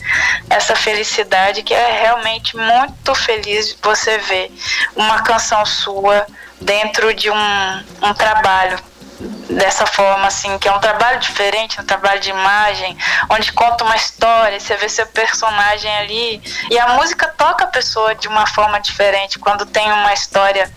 essa 0.50 0.74
felicidade, 0.74 1.62
que 1.62 1.72
é 1.72 2.00
realmente 2.02 2.56
muito 2.56 3.14
feliz 3.14 3.76
você 3.80 4.18
ver 4.18 4.52
uma 4.96 5.22
canção 5.22 5.64
sua 5.64 6.26
dentro 6.60 7.14
de 7.14 7.30
um, 7.30 7.84
um 8.02 8.14
trabalho 8.14 8.78
dessa 9.18 9.86
forma, 9.86 10.26
assim, 10.26 10.58
que 10.58 10.68
é 10.68 10.72
um 10.72 10.78
trabalho 10.78 11.18
diferente, 11.18 11.80
um 11.80 11.84
trabalho 11.84 12.20
de 12.20 12.30
imagem, 12.30 12.96
onde 13.30 13.52
conta 13.52 13.84
uma 13.84 13.96
história, 13.96 14.58
você 14.60 14.76
vê 14.76 14.88
seu 14.88 15.06
personagem 15.06 15.90
ali, 15.98 16.42
e 16.70 16.78
a 16.78 16.88
música 16.88 17.26
toca 17.28 17.64
a 17.64 17.68
pessoa 17.68 18.14
de 18.14 18.28
uma 18.28 18.46
forma 18.46 18.78
diferente, 18.80 19.38
quando 19.38 19.64
tem 19.64 19.90
uma 19.90 20.12
história 20.12 20.70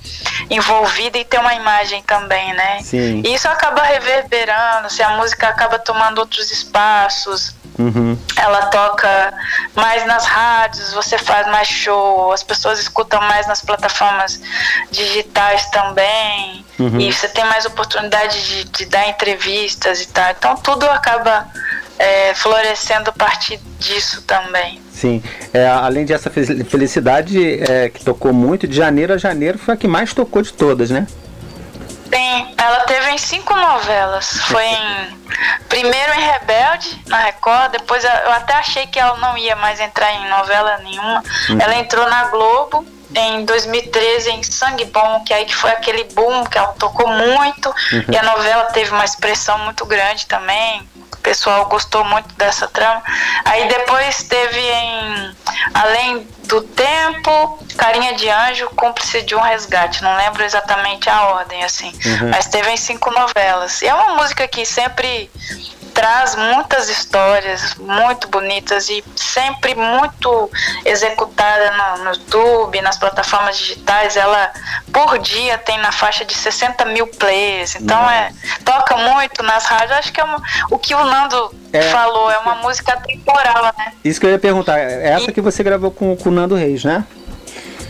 envolvida 0.50 1.17
e 1.17 1.25
tem 1.25 1.39
uma 1.39 1.53
imagem 1.53 2.01
também, 2.03 2.53
né? 2.53 2.79
Sim. 2.81 3.22
E 3.25 3.34
isso 3.34 3.48
acaba 3.48 3.84
reverberando, 3.84 4.89
se 4.89 5.03
a 5.03 5.10
música 5.10 5.50
acaba 5.50 5.77
tomando 5.77 6.19
outros 6.19 6.51
espaços, 6.51 7.55
Uhum. 7.79 8.17
Ela 8.36 8.65
toca 8.65 9.33
mais 9.74 10.05
nas 10.05 10.25
rádios, 10.25 10.91
você 10.91 11.17
faz 11.17 11.48
mais 11.48 11.67
show, 11.69 12.33
as 12.33 12.43
pessoas 12.43 12.77
escutam 12.77 13.21
mais 13.21 13.48
nas 13.48 13.62
plataformas 13.62 14.41
digitais 14.91 15.65
também. 15.69 16.65
Uhum. 16.77 17.00
E 17.00 17.12
você 17.12 17.29
tem 17.29 17.45
mais 17.45 17.65
oportunidade 17.65 18.45
de, 18.45 18.63
de, 18.65 18.86
dar 18.86 19.07
entrevistas 19.07 20.01
e 20.01 20.07
tal. 20.09 20.31
Então 20.38 20.55
tudo 20.57 20.86
acaba 20.88 21.48
é, 21.98 22.33
florescendo 22.33 23.12
a 23.12 23.13
partir 23.13 23.59
disso 23.79 24.24
também. 24.24 24.81
Sim, 24.91 25.24
é, 25.53 25.65
além 25.65 26.05
dessa 26.05 26.29
felicidade 26.29 27.63
é, 27.63 27.88
que 27.88 28.03
tocou 28.03 28.33
muito, 28.33 28.67
de 28.67 28.75
janeiro 28.75 29.13
a 29.13 29.17
janeiro 29.17 29.57
foi 29.57 29.74
a 29.74 29.77
que 29.77 29.88
mais 29.88 30.13
tocou 30.13 30.41
de 30.41 30.51
todas, 30.51 30.89
né? 30.89 31.07
Sim, 32.13 32.56
ela 32.58 32.80
teve 32.82 33.12
em 33.12 33.18
cinco 33.18 33.56
novelas. 33.56 34.42
Foi 34.44 34.66
em 34.66 35.20
primeiro 35.68 36.13
em 36.13 36.22
Rebelde, 36.22 37.01
na 37.07 37.20
Record, 37.20 37.72
depois 37.72 38.03
eu 38.03 38.31
até 38.31 38.53
achei 38.53 38.88
que 38.88 39.00
ela 39.00 39.18
não 39.18 39.38
ia 39.38 39.55
mais 39.55 39.79
entrar 39.79 40.12
em 40.14 40.29
novela 40.29 40.77
nenhuma. 40.79 41.24
Uhum. 41.50 41.57
Ela 41.62 41.75
entrou 41.75 42.10
na 42.10 42.25
Globo 42.25 42.86
em 43.16 43.46
2013 43.46 44.31
em 44.31 44.44
Sangue 44.44 44.86
Bom, 44.86 45.24
que 45.24 45.33
aí 45.33 45.46
que 45.46 45.55
foi 45.55 45.72
aquele 45.72 46.03
boom 46.05 46.44
que 46.46 46.57
ela 46.57 46.74
tocou 46.74 47.07
muito 47.07 47.70
uhum. 47.70 48.05
e 48.12 48.18
a 48.18 48.24
novela 48.24 48.66
teve 48.66 48.92
uma 48.92 49.05
expressão 49.05 49.57
muito 49.60 49.86
grande 49.86 50.25
também. 50.25 50.88
O 51.20 51.22
pessoal 51.22 51.66
gostou 51.66 52.03
muito 52.05 52.34
dessa 52.36 52.68
trama. 52.68 53.03
Aí 53.44 53.68
depois 53.68 54.24
teve 54.24 54.60
em 54.60 55.36
Além 55.74 56.27
do 56.46 56.62
Tempo, 56.62 57.60
Carinha 57.77 58.16
de 58.16 58.29
Anjo, 58.29 58.70
Cúmplice 58.70 59.22
de 59.22 59.36
um 59.36 59.40
Resgate. 59.42 60.01
Não 60.01 60.16
lembro 60.16 60.44
exatamente 60.44 61.10
a 61.10 61.24
ordem, 61.27 61.64
assim. 61.64 61.92
Uhum. 62.05 62.29
Mas 62.29 62.48
teve 62.48 62.72
em 62.72 62.77
cinco 62.77 63.12
novelas. 63.12 63.82
E 63.82 63.88
é 63.88 63.94
uma 63.94 64.16
música 64.16 64.48
que 64.48 64.66
sempre 64.66 65.29
traz 66.00 66.33
muitas 66.33 66.88
histórias 66.90 67.75
muito 67.75 68.29
bonitas 68.29 68.88
e 68.88 69.03
sempre 69.18 69.75
muito 69.75 70.50
executada 70.85 71.72
no, 71.72 72.05
no, 72.05 72.12
YouTube, 72.12 72.81
nas 72.81 72.98
plataformas 72.98 73.57
digitais. 73.57 74.16
Ela 74.16 74.50
por 74.94 75.20
dia 75.20 75.57
tem 75.57 75.77
na 75.79 75.92
faixa 75.92 76.24
de 76.24 76.33
60 76.33 76.85
mil 76.85 77.05
plays. 77.05 77.75
Então 77.75 78.09
é 78.09 78.31
toca 78.64 78.96
muito 78.96 79.44
nas 79.44 79.66
rádios. 79.66 79.92
Acho 79.92 80.14
que 80.14 80.22
é 80.22 80.24
uma, 80.24 80.42
o 80.72 80.79
que 80.79 80.96
o 80.96 81.03
Nando 81.03 81.53
é, 81.74 81.81
falou, 81.81 82.31
é 82.31 82.38
uma 82.38 82.55
música 82.55 82.96
temporal, 82.96 83.74
né? 83.77 83.92
Isso 84.01 84.22
que 84.22 84.25
eu 84.25 84.31
ia 84.31 84.40
perguntar. 84.40 84.79
É 84.79 85.09
essa 85.09 85.29
e, 85.29 85.33
que 85.33 85.42
você 85.42 85.62
gravou 85.62 85.92
com, 85.92 86.16
com 86.16 86.29
o 86.29 86.31
Nando 86.31 86.55
Reis, 86.55 86.85
né? 86.85 87.03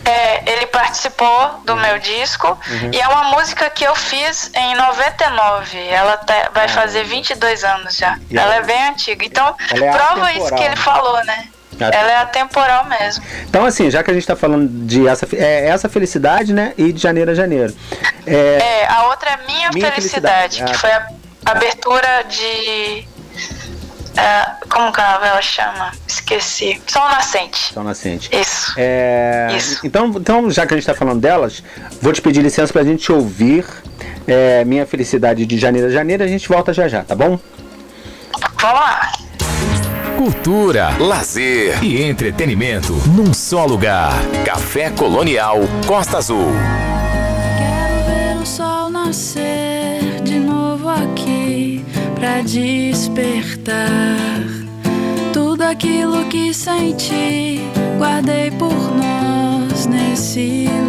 É, 0.05 0.51
ele 0.51 0.65
participou 0.67 1.61
do 1.65 1.73
uhum. 1.73 1.79
meu 1.79 1.99
disco 1.99 2.47
uhum. 2.47 2.91
e 2.93 2.99
é 2.99 3.07
uma 3.07 3.25
música 3.35 3.69
que 3.69 3.83
eu 3.83 3.95
fiz 3.95 4.51
em 4.53 4.75
99. 4.75 5.77
Ela 5.87 6.17
tá, 6.17 6.49
vai 6.53 6.65
ah. 6.65 6.69
fazer 6.69 7.03
22 7.03 7.63
anos 7.63 7.95
já. 7.95 8.17
E 8.29 8.37
ela 8.37 8.55
é 8.55 8.61
bem 8.63 8.87
antiga. 8.87 9.25
Então, 9.25 9.55
é 9.71 9.91
prova 9.91 10.31
isso 10.33 10.53
que 10.55 10.63
ele 10.63 10.75
falou, 10.75 11.23
né? 11.25 11.47
Ela 11.79 12.11
é 12.11 12.15
atemporal 12.17 12.85
mesmo. 12.85 13.23
Então, 13.43 13.65
assim, 13.65 13.89
já 13.89 14.03
que 14.03 14.11
a 14.11 14.13
gente 14.13 14.23
está 14.23 14.35
falando 14.35 14.67
de 14.85 15.07
essa, 15.07 15.25
é, 15.33 15.67
essa 15.67 15.87
felicidade, 15.87 16.53
né? 16.53 16.73
E 16.77 16.91
de 16.91 17.01
janeiro 17.01 17.31
a 17.31 17.33
janeiro. 17.33 17.73
É, 18.25 18.81
é 18.81 18.87
a 18.87 19.07
outra 19.07 19.29
é 19.31 19.37
Minha, 19.47 19.69
minha 19.73 19.91
Felicidade, 19.91 20.57
felicidade. 20.57 20.63
que 20.65 20.71
ah. 20.71 20.77
foi 20.77 20.91
a 20.91 21.07
abertura 21.45 22.23
de 22.27 23.07
é, 24.17 24.45
como 24.69 24.91
que 24.91 25.01
a 25.01 25.13
novela 25.13 25.41
chama? 25.41 25.91
Esqueci. 26.07 26.81
Sol 26.87 27.03
Nascente. 27.09 27.73
Sol 27.73 27.83
Nascente. 27.83 28.29
Isso. 28.33 28.73
É, 28.77 29.47
Isso. 29.55 29.79
Então, 29.85 30.07
então, 30.15 30.49
já 30.49 30.65
que 30.65 30.73
a 30.73 30.77
gente 30.77 30.87
está 30.87 30.93
falando 30.93 31.21
delas, 31.21 31.63
vou 32.01 32.11
te 32.13 32.21
pedir 32.21 32.41
licença 32.41 32.71
para 32.71 32.81
a 32.81 32.85
gente 32.85 33.11
ouvir 33.11 33.65
é, 34.27 34.63
Minha 34.65 34.85
Felicidade 34.85 35.45
de 35.45 35.57
Janeiro 35.57 35.87
a 35.87 35.91
Janeiro. 35.91 36.23
A 36.23 36.27
gente 36.27 36.47
volta 36.47 36.73
já 36.73 36.87
já, 36.87 37.03
tá 37.03 37.15
bom? 37.15 37.39
Vamos 38.61 38.79
lá. 38.79 39.11
Cultura, 40.17 40.89
lazer 40.99 41.81
e 41.81 42.03
entretenimento 42.03 42.93
num 43.07 43.33
só 43.33 43.65
lugar. 43.65 44.13
Café 44.45 44.89
Colonial 44.89 45.59
Costa 45.87 46.17
Azul. 46.17 46.51
Quero 47.57 48.05
ver 48.05 48.41
o 48.41 48.45
sol 48.45 48.89
nascer 48.89 49.48
pra 52.29 52.41
despertar 52.43 53.87
tudo 55.33 55.63
aquilo 55.63 56.25
que 56.25 56.53
senti. 56.53 57.59
Guardei 57.97 58.51
por 58.51 58.71
nós 58.95 59.87
nesse 59.87 60.65
lugar. 60.65 60.88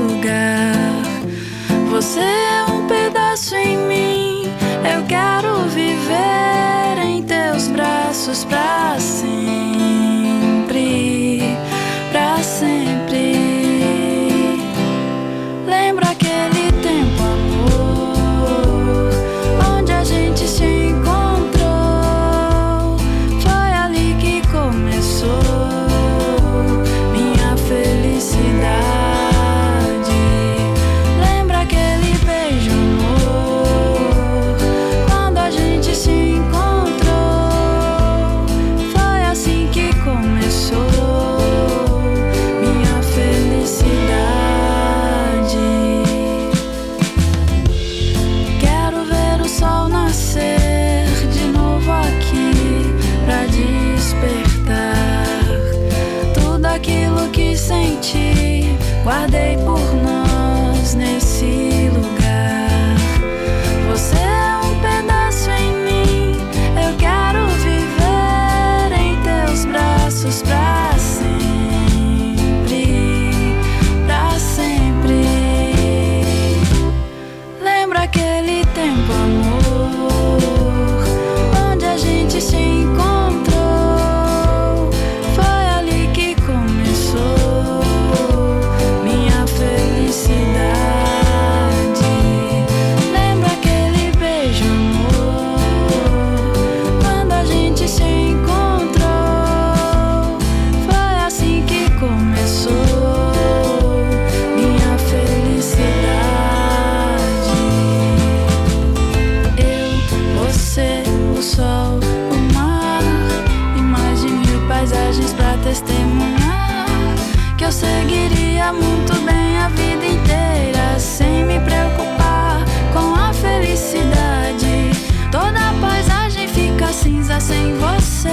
Seguiria 118.60 118.72
muito 118.72 119.14
bem 119.24 119.58
a 119.58 119.68
vida 119.68 120.06
inteira 120.06 120.98
sem 120.98 121.44
me 121.44 121.58
preocupar 121.60 122.62
com 122.92 123.14
a 123.14 123.32
felicidade. 123.32 124.90
Toda 125.32 125.72
paisagem 125.80 126.46
fica 126.46 126.92
cinza 126.92 127.40
sem 127.40 127.74
você. 127.76 128.28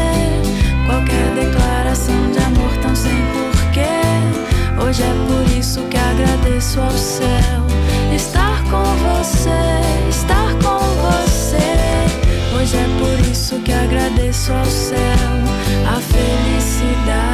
Qualquer 0.86 1.30
declaração 1.34 2.32
de 2.32 2.40
amor 2.40 2.72
tão 2.82 2.96
sem 2.96 3.16
porquê. 3.34 4.84
Hoje 4.86 5.04
é 5.04 5.14
por 5.28 5.58
isso 5.58 5.82
que 5.84 5.98
agradeço 5.98 6.82
ao 6.82 6.92
céu 6.92 7.66
estar 8.14 8.64
com 8.64 8.84
você, 9.08 10.10
estar 10.10 10.52
com 10.64 10.80
você. 11.06 11.58
Hoje 12.56 12.76
é 12.76 12.88
por 13.00 13.32
isso 13.32 13.60
que 13.60 13.72
agradeço 13.72 14.52
ao 14.52 14.66
céu 14.66 14.98
a 15.88 16.00
felicidade. 16.02 17.27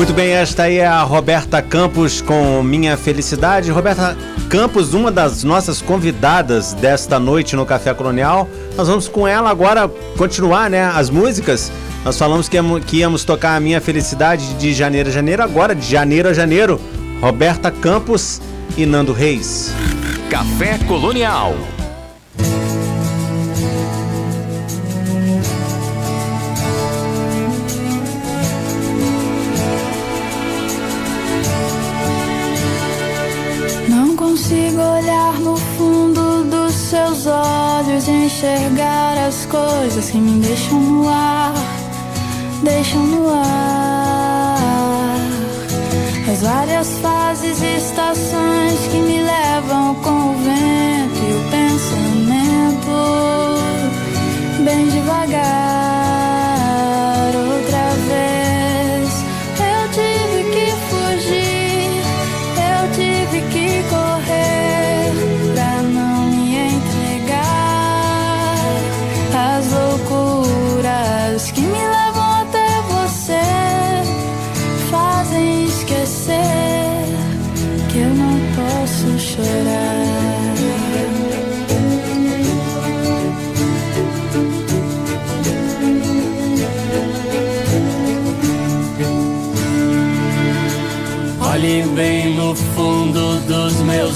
Muito 0.00 0.14
bem, 0.14 0.30
esta 0.30 0.62
aí 0.62 0.78
é 0.78 0.86
a 0.86 1.02
Roberta 1.02 1.60
Campos 1.60 2.22
com 2.22 2.62
Minha 2.62 2.96
Felicidade. 2.96 3.70
Roberta 3.70 4.16
Campos, 4.48 4.94
uma 4.94 5.12
das 5.12 5.44
nossas 5.44 5.82
convidadas 5.82 6.72
desta 6.72 7.20
noite 7.20 7.54
no 7.54 7.66
Café 7.66 7.92
Colonial. 7.92 8.48
Nós 8.78 8.88
vamos 8.88 9.08
com 9.08 9.28
ela 9.28 9.50
agora 9.50 9.86
continuar, 10.16 10.70
né, 10.70 10.84
as 10.84 11.10
músicas. 11.10 11.70
Nós 12.02 12.16
falamos 12.16 12.48
que 12.48 12.56
que 12.86 12.96
íamos 12.96 13.24
tocar 13.24 13.56
a 13.56 13.60
Minha 13.60 13.78
Felicidade 13.78 14.54
de 14.54 14.72
janeiro 14.72 15.10
a 15.10 15.12
janeiro, 15.12 15.42
agora 15.42 15.74
de 15.74 15.86
janeiro 15.86 16.30
a 16.30 16.32
janeiro. 16.32 16.80
Roberta 17.20 17.70
Campos 17.70 18.40
e 18.78 18.86
Nando 18.86 19.12
Reis. 19.12 19.70
Café 20.30 20.78
Colonial. 20.88 21.54
Olhar 35.30 35.40
no 35.40 35.56
fundo 35.56 36.44
dos 36.44 36.74
seus 36.74 37.26
olhos 37.26 38.08
e 38.08 38.10
enxergar 38.10 39.16
as 39.26 39.46
coisas 39.46 40.10
que 40.10 40.18
me 40.18 40.40
deixam 40.40 40.80
no 40.80 41.08
ar, 41.08 41.54
deixam 42.62 43.02
no 43.06 43.28
ar. 43.28 44.56
As 46.30 46.42
várias 46.42 46.88
fases 46.98 47.60
e 47.62 47.76
estações 47.76 48.80
que 48.90 48.98
me 48.98 49.22
levam 49.22 49.94
com 49.96 50.19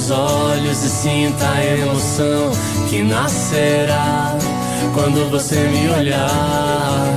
meus 0.04 0.10
olhos 0.10 0.84
e 0.84 0.88
sinta 0.88 1.48
a 1.48 1.64
emoção 1.64 2.50
que 2.88 3.02
nascerá 3.02 4.36
quando 4.92 5.30
você 5.30 5.56
me 5.56 5.88
olhar. 5.88 7.16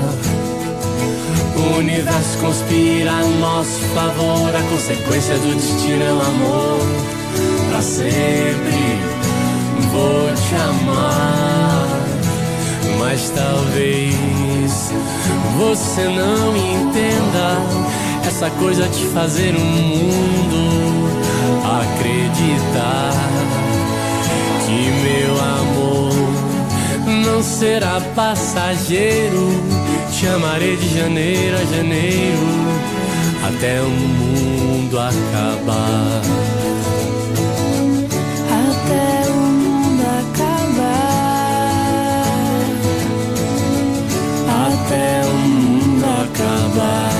O 1.55 1.77
universo 1.79 2.37
conspira 2.39 3.11
a 3.11 3.23
nosso 3.39 3.79
favor, 3.93 4.55
a 4.55 4.61
consequência 4.69 5.37
do 5.37 5.55
destino 5.55 6.03
é 6.03 6.13
o 6.13 6.21
amor. 6.21 6.79
Pra 7.69 7.81
sempre 7.81 8.99
vou 9.91 10.33
te 10.33 10.55
amar, 10.55 11.87
mas 12.99 13.29
talvez 13.31 14.91
você 15.57 16.03
não 16.03 16.55
entenda 16.55 17.57
essa 18.25 18.49
coisa 18.51 18.87
de 18.87 19.05
fazer 19.07 19.55
o 19.55 19.59
mundo 19.59 20.86
acreditar 22.37 23.11
que 24.65 24.91
meu 25.01 25.33
amor 25.39 26.13
não 27.25 27.41
será 27.41 27.99
passageiro. 28.15 29.49
Te 30.11 30.27
amarei 30.27 30.75
de 30.77 30.97
janeiro 30.97 31.57
a 31.57 31.65
janeiro 31.75 32.47
até 33.47 33.81
o 33.81 33.89
mundo 33.89 34.99
acabar. 34.99 36.21
Até 38.49 39.29
o 39.29 39.35
mundo 39.35 40.03
acabar. 40.21 41.07
Até 44.67 45.21
o 45.25 45.33
mundo 45.33 46.05
acabar. 46.05 47.16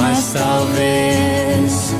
Mas 0.00 0.32
talvez 0.32 1.94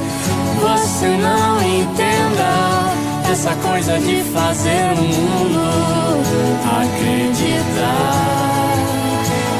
você 0.61 1.09
não 1.09 1.61
entenda 1.61 2.93
essa 3.31 3.55
coisa 3.57 3.99
de 3.99 4.23
fazer 4.33 4.93
o 4.93 5.03
mundo 5.03 5.61
acreditar 6.81 8.29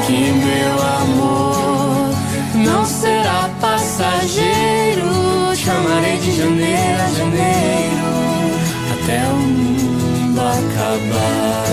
que 0.07 0.31
meu 0.31 0.81
amor 1.01 2.15
não 2.55 2.85
será 2.85 3.49
passageiro. 3.59 5.09
Te 5.53 5.69
amarei 5.69 6.17
de 6.17 6.37
janeiro 6.37 7.01
a 7.03 7.07
janeiro 7.17 8.07
até 8.93 9.27
o 9.27 9.35
mundo 9.35 10.39
acabar. 10.39 11.68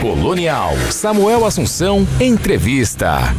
Colonial. 0.00 0.74
Samuel 0.90 1.44
Assunção, 1.46 2.04
entrevista. 2.20 3.32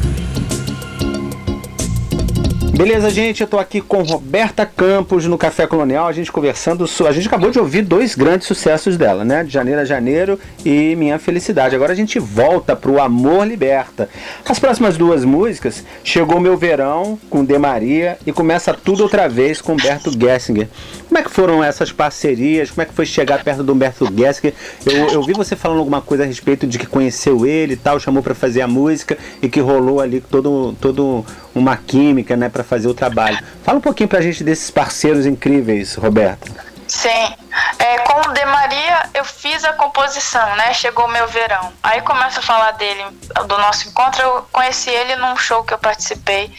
Beleza, 2.81 3.11
gente? 3.11 3.41
Eu 3.41 3.47
tô 3.47 3.59
aqui 3.59 3.79
com 3.79 4.01
Roberta 4.01 4.65
Campos 4.65 5.27
no 5.27 5.37
Café 5.37 5.67
Colonial, 5.67 6.07
a 6.07 6.11
gente 6.11 6.31
conversando. 6.31 6.89
A 7.07 7.11
gente 7.11 7.27
acabou 7.27 7.51
de 7.51 7.59
ouvir 7.59 7.83
dois 7.83 8.15
grandes 8.15 8.47
sucessos 8.47 8.97
dela, 8.97 9.23
né? 9.23 9.43
De 9.43 9.53
Janeiro 9.53 9.81
a 9.81 9.85
Janeiro 9.85 10.39
e 10.65 10.95
Minha 10.95 11.19
Felicidade. 11.19 11.75
Agora 11.75 11.93
a 11.93 11.95
gente 11.95 12.17
volta 12.17 12.75
pro 12.75 12.99
Amor 12.99 13.45
Liberta. 13.45 14.09
As 14.43 14.57
próximas 14.57 14.97
duas 14.97 15.23
músicas, 15.23 15.83
Chegou 16.03 16.39
Meu 16.39 16.57
Verão 16.57 17.19
com 17.29 17.45
De 17.45 17.55
Maria 17.55 18.17
e 18.25 18.31
Começa 18.31 18.73
Tudo 18.73 19.03
Outra 19.03 19.29
Vez 19.29 19.61
com 19.61 19.73
Humberto 19.73 20.11
Gessinger. 20.11 20.67
Como 21.07 21.19
é 21.19 21.21
que 21.21 21.29
foram 21.29 21.63
essas 21.63 21.91
parcerias? 21.91 22.71
Como 22.71 22.81
é 22.81 22.85
que 22.85 22.95
foi 22.95 23.05
chegar 23.05 23.43
perto 23.43 23.61
do 23.61 23.73
Humberto 23.73 24.07
Gessinger? 24.11 24.55
Eu, 24.87 25.09
eu 25.09 25.23
vi 25.23 25.33
você 25.33 25.55
falando 25.55 25.77
alguma 25.77 26.01
coisa 26.01 26.23
a 26.23 26.25
respeito 26.25 26.65
de 26.65 26.79
que 26.79 26.87
conheceu 26.87 27.45
ele 27.45 27.73
e 27.73 27.77
tal, 27.77 27.99
chamou 27.99 28.23
para 28.23 28.33
fazer 28.33 28.61
a 28.61 28.67
música 28.67 29.19
e 29.39 29.47
que 29.47 29.59
rolou 29.59 30.01
ali 30.01 30.19
todo, 30.19 30.75
todo 30.81 31.23
uma 31.53 31.77
química, 31.77 32.35
né, 32.35 32.49
para 32.49 32.63
fazer 32.63 32.87
o 32.87 32.93
trabalho. 32.93 33.39
Fala 33.63 33.77
um 33.77 33.81
pouquinho 33.81 34.09
pra 34.09 34.21
gente 34.21 34.43
desses 34.43 34.71
parceiros 34.71 35.25
incríveis, 35.25 35.95
Roberta. 35.95 36.71
Sim. 36.87 37.35
É, 37.79 37.99
com 37.99 38.29
o 38.29 38.33
De 38.33 38.45
Maria, 38.45 39.09
eu 39.13 39.23
fiz 39.23 39.63
a 39.63 39.71
composição, 39.73 40.55
né? 40.57 40.73
Chegou 40.73 41.05
o 41.05 41.07
meu 41.07 41.25
verão. 41.25 41.71
Aí 41.81 42.01
começa 42.01 42.41
a 42.41 42.43
falar 42.43 42.71
dele, 42.71 43.05
do 43.47 43.57
nosso 43.57 43.87
encontro. 43.87 44.21
Eu 44.21 44.47
conheci 44.51 44.89
ele 44.89 45.15
num 45.15 45.37
show 45.37 45.63
que 45.63 45.73
eu 45.73 45.77
participei 45.77 46.53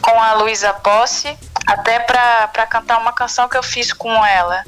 com 0.00 0.18
a 0.18 0.32
Luísa 0.34 0.72
Posse, 0.72 1.36
até 1.66 1.98
para 2.00 2.66
cantar 2.66 2.98
uma 2.98 3.12
canção 3.12 3.48
que 3.48 3.56
eu 3.56 3.62
fiz 3.62 3.92
com 3.92 4.24
ela. 4.24 4.64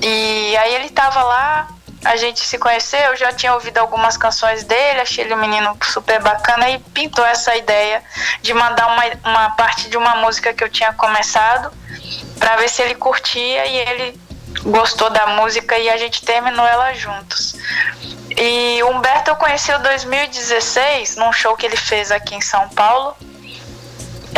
E 0.00 0.56
aí 0.56 0.74
ele 0.76 0.90
tava 0.90 1.20
lá, 1.22 1.68
a 2.04 2.16
gente 2.16 2.40
se 2.40 2.58
conheceu, 2.58 3.00
eu 3.00 3.16
já 3.16 3.32
tinha 3.32 3.54
ouvido 3.54 3.78
algumas 3.78 4.16
canções 4.16 4.64
dele, 4.64 5.00
achei 5.00 5.24
ele 5.24 5.34
um 5.34 5.38
menino 5.38 5.76
super 5.82 6.20
bacana 6.22 6.70
e 6.70 6.78
pintou 6.78 7.24
essa 7.24 7.56
ideia 7.56 8.02
de 8.40 8.54
mandar 8.54 8.86
uma, 8.86 9.02
uma 9.24 9.50
parte 9.50 9.88
de 9.88 9.96
uma 9.96 10.16
música 10.16 10.52
que 10.52 10.62
eu 10.62 10.68
tinha 10.68 10.92
começado 10.92 11.72
para 12.38 12.56
ver 12.56 12.68
se 12.68 12.82
ele 12.82 12.94
curtia 12.94 13.66
e 13.66 13.76
ele 13.76 14.20
gostou 14.62 15.10
da 15.10 15.26
música 15.26 15.78
e 15.78 15.88
a 15.88 15.96
gente 15.96 16.24
terminou 16.24 16.66
ela 16.66 16.92
juntos. 16.94 17.56
E 18.30 18.82
Humberto 18.84 19.30
eu 19.30 19.36
conheci 19.36 19.72
em 19.72 19.80
2016 19.80 21.16
num 21.16 21.32
show 21.32 21.56
que 21.56 21.66
ele 21.66 21.76
fez 21.76 22.12
aqui 22.12 22.34
em 22.34 22.40
São 22.40 22.68
Paulo 22.70 23.16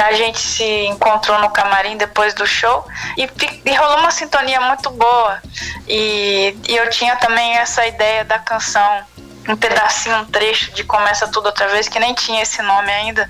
a 0.00 0.12
gente 0.12 0.40
se 0.40 0.64
encontrou 0.86 1.38
no 1.40 1.50
camarim 1.50 1.96
depois 1.96 2.34
do 2.34 2.46
show 2.46 2.86
e, 3.16 3.28
e 3.64 3.74
rolou 3.74 3.98
uma 3.98 4.10
sintonia 4.10 4.60
muito 4.60 4.90
boa. 4.90 5.40
E, 5.86 6.56
e 6.68 6.76
eu 6.76 6.88
tinha 6.90 7.16
também 7.16 7.56
essa 7.56 7.86
ideia 7.86 8.24
da 8.24 8.38
canção 8.38 9.04
um 9.48 9.56
pedacinho, 9.56 10.16
um 10.16 10.24
trecho 10.26 10.70
de 10.72 10.84
Começa 10.84 11.26
Tudo 11.28 11.46
Outra 11.46 11.68
Vez, 11.68 11.88
que 11.88 11.98
nem 11.98 12.14
tinha 12.14 12.42
esse 12.42 12.62
nome 12.62 12.92
ainda. 12.92 13.28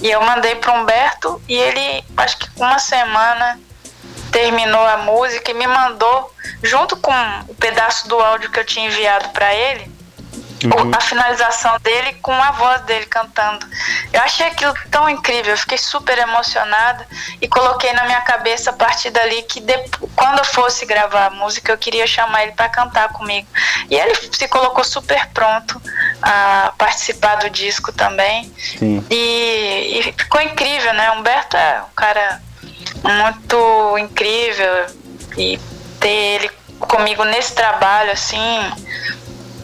E 0.00 0.10
eu 0.10 0.20
mandei 0.22 0.56
para 0.56 0.72
Humberto 0.72 1.40
e 1.48 1.54
ele, 1.54 2.04
acho 2.16 2.38
que 2.38 2.48
uma 2.56 2.78
semana, 2.78 3.58
terminou 4.34 4.84
a 4.84 4.98
música 4.98 5.52
e 5.52 5.54
me 5.54 5.66
mandou, 5.66 6.34
junto 6.60 6.96
com 6.96 7.12
o 7.46 7.54
pedaço 7.54 8.08
do 8.08 8.18
áudio 8.18 8.50
que 8.50 8.58
eu 8.58 8.64
tinha 8.64 8.88
enviado 8.88 9.28
para 9.28 9.54
ele, 9.54 9.93
uhum. 10.66 10.90
a 10.94 11.00
finalização 11.00 11.78
dele 11.80 12.14
com 12.22 12.32
a 12.32 12.50
voz 12.52 12.80
dele 12.82 13.06
cantando. 13.06 13.66
Eu 14.12 14.20
achei 14.20 14.46
aquilo 14.46 14.74
tão 14.90 15.08
incrível, 15.08 15.52
eu 15.52 15.58
fiquei 15.58 15.78
super 15.78 16.16
emocionada 16.18 17.06
e 17.40 17.48
coloquei 17.48 17.92
na 17.92 18.04
minha 18.04 18.20
cabeça 18.22 18.70
a 18.70 18.72
partir 18.72 19.10
dali 19.10 19.42
que 19.42 19.60
depois, 19.60 20.10
quando 20.14 20.38
eu 20.38 20.44
fosse 20.44 20.86
gravar 20.86 21.26
a 21.26 21.30
música 21.30 21.72
eu 21.72 21.78
queria 21.78 22.06
chamar 22.06 22.44
ele 22.44 22.52
para 22.52 22.68
cantar 22.68 23.08
comigo. 23.10 23.46
E 23.90 23.94
ele 23.94 24.14
se 24.14 24.48
colocou 24.48 24.84
super 24.84 25.28
pronto 25.28 25.80
a 26.22 26.72
participar 26.78 27.36
do 27.36 27.50
disco 27.50 27.92
também. 27.92 28.52
E, 29.10 29.98
e 29.98 30.14
ficou 30.16 30.40
incrível, 30.40 30.92
né? 30.94 31.10
Humberto 31.12 31.56
é 31.56 31.82
um 31.82 31.94
cara 31.94 32.42
muito 33.02 33.98
incrível 33.98 34.86
e 35.36 35.58
ter 36.00 36.08
ele 36.08 36.50
comigo 36.78 37.24
nesse 37.24 37.54
trabalho 37.54 38.12
assim 38.12 38.72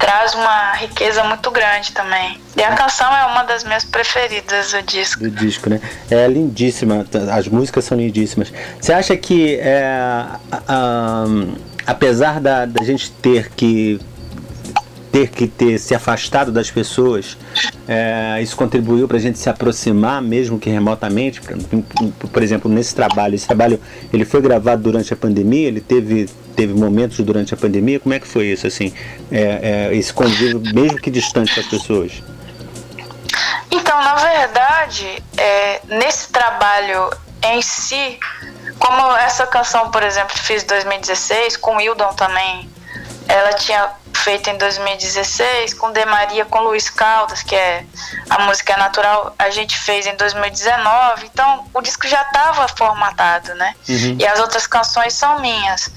traz 0.01 0.35
uma 0.35 0.73
riqueza 0.73 1.23
muito 1.23 1.51
grande 1.51 1.93
também. 1.93 2.41
E 2.57 2.63
a 2.63 2.75
canção 2.75 3.15
é 3.15 3.27
uma 3.27 3.45
das 3.45 3.63
minhas 3.63 3.85
preferidas 3.85 4.73
do 4.73 4.83
disco. 4.83 5.21
Do 5.21 5.31
disco, 5.31 5.71
né? 5.71 5.81
É 6.11 6.27
lindíssima, 6.27 7.07
as 7.33 7.47
músicas 7.47 7.85
são 7.85 7.97
lindíssimas. 7.97 8.53
Você 8.81 8.93
acha 8.93 9.17
que, 9.17 9.61
é, 9.61 10.25
um, 10.69 11.55
apesar 11.87 12.41
da, 12.41 12.65
da 12.65 12.83
gente 12.83 13.13
ter 13.13 13.51
que 13.51 14.01
ter 15.11 15.29
que 15.29 15.47
ter 15.47 15.79
se 15.79 15.95
afastado 15.95 16.53
das 16.53 16.71
pessoas, 16.71 17.37
é, 17.89 18.41
isso 18.41 18.57
contribuiu 18.57 19.09
para 19.09 19.17
a 19.17 19.21
gente 19.21 19.39
se 19.39 19.49
aproximar, 19.49 20.23
mesmo 20.23 20.59
que 20.59 20.71
remotamente. 20.71 21.41
Por, 22.33 22.43
exemplo, 22.43 22.71
nesse 22.71 22.95
trabalho, 22.95 23.35
esse 23.35 23.47
trabalho 23.47 23.81
ele 24.13 24.25
foi 24.25 24.41
gravado 24.41 24.83
durante 24.83 25.13
a 25.13 25.17
pandemia, 25.17 25.69
ele 25.69 25.81
teve 25.81 26.29
teve 26.55 26.75
momentos 26.75 27.19
durante 27.21 27.55
a 27.55 27.57
pandemia. 27.57 27.99
Como 27.99 28.15
é 28.15 28.21
que 28.21 28.27
foi 28.27 28.47
isso 28.47 28.67
assim, 28.67 28.93
é, 29.33 29.89
é, 29.91 29.97
esse 29.97 30.13
convívio 30.13 30.61
mesmo 30.75 30.99
que 31.01 31.11
distante 31.11 31.57
das 31.57 31.67
pessoas? 31.67 32.23
Então, 33.71 34.03
na 34.03 34.15
verdade, 34.17 35.23
é, 35.37 35.81
nesse 35.89 36.31
trabalho 36.31 37.11
em 37.43 37.63
si, 37.63 38.19
como 38.79 39.17
essa 39.17 39.47
canção, 39.47 39.91
por 39.91 40.03
exemplo, 40.03 40.37
fiz 40.37 40.65
em 40.65 40.67
2016, 40.67 41.57
com 41.57 41.77
o 41.77 41.81
Hildon 41.81 42.13
também, 42.15 42.69
ela 43.29 43.53
tinha 43.55 43.89
feito 44.21 44.51
em 44.51 44.57
2016, 44.57 45.75
com 45.75 45.91
De 45.93 46.05
Maria, 46.05 46.45
com 46.45 46.61
Luiz 46.61 46.89
Caldas, 46.89 47.43
que 47.43 47.55
é 47.55 47.85
a 48.29 48.41
música 48.41 48.77
natural, 48.77 49.35
a 49.39 49.51
gente 49.51 49.79
fez 49.79 50.07
em 50.07 50.15
2019, 50.17 51.27
então 51.27 51.67
o 51.73 51.81
disco 51.81 52.07
já 52.07 52.23
estava 52.23 52.69
formatado, 52.69 53.55
né? 53.55 53.75
Uhum. 53.89 54.17
E 54.19 54.27
as 54.27 54.39
outras 54.39 54.67
canções 54.67 55.15
são 55.15 55.41
minhas. 55.41 55.91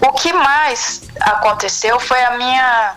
O 0.00 0.12
que 0.12 0.32
mais 0.32 1.02
aconteceu 1.20 2.00
foi 2.00 2.22
a 2.24 2.30
minha 2.32 2.96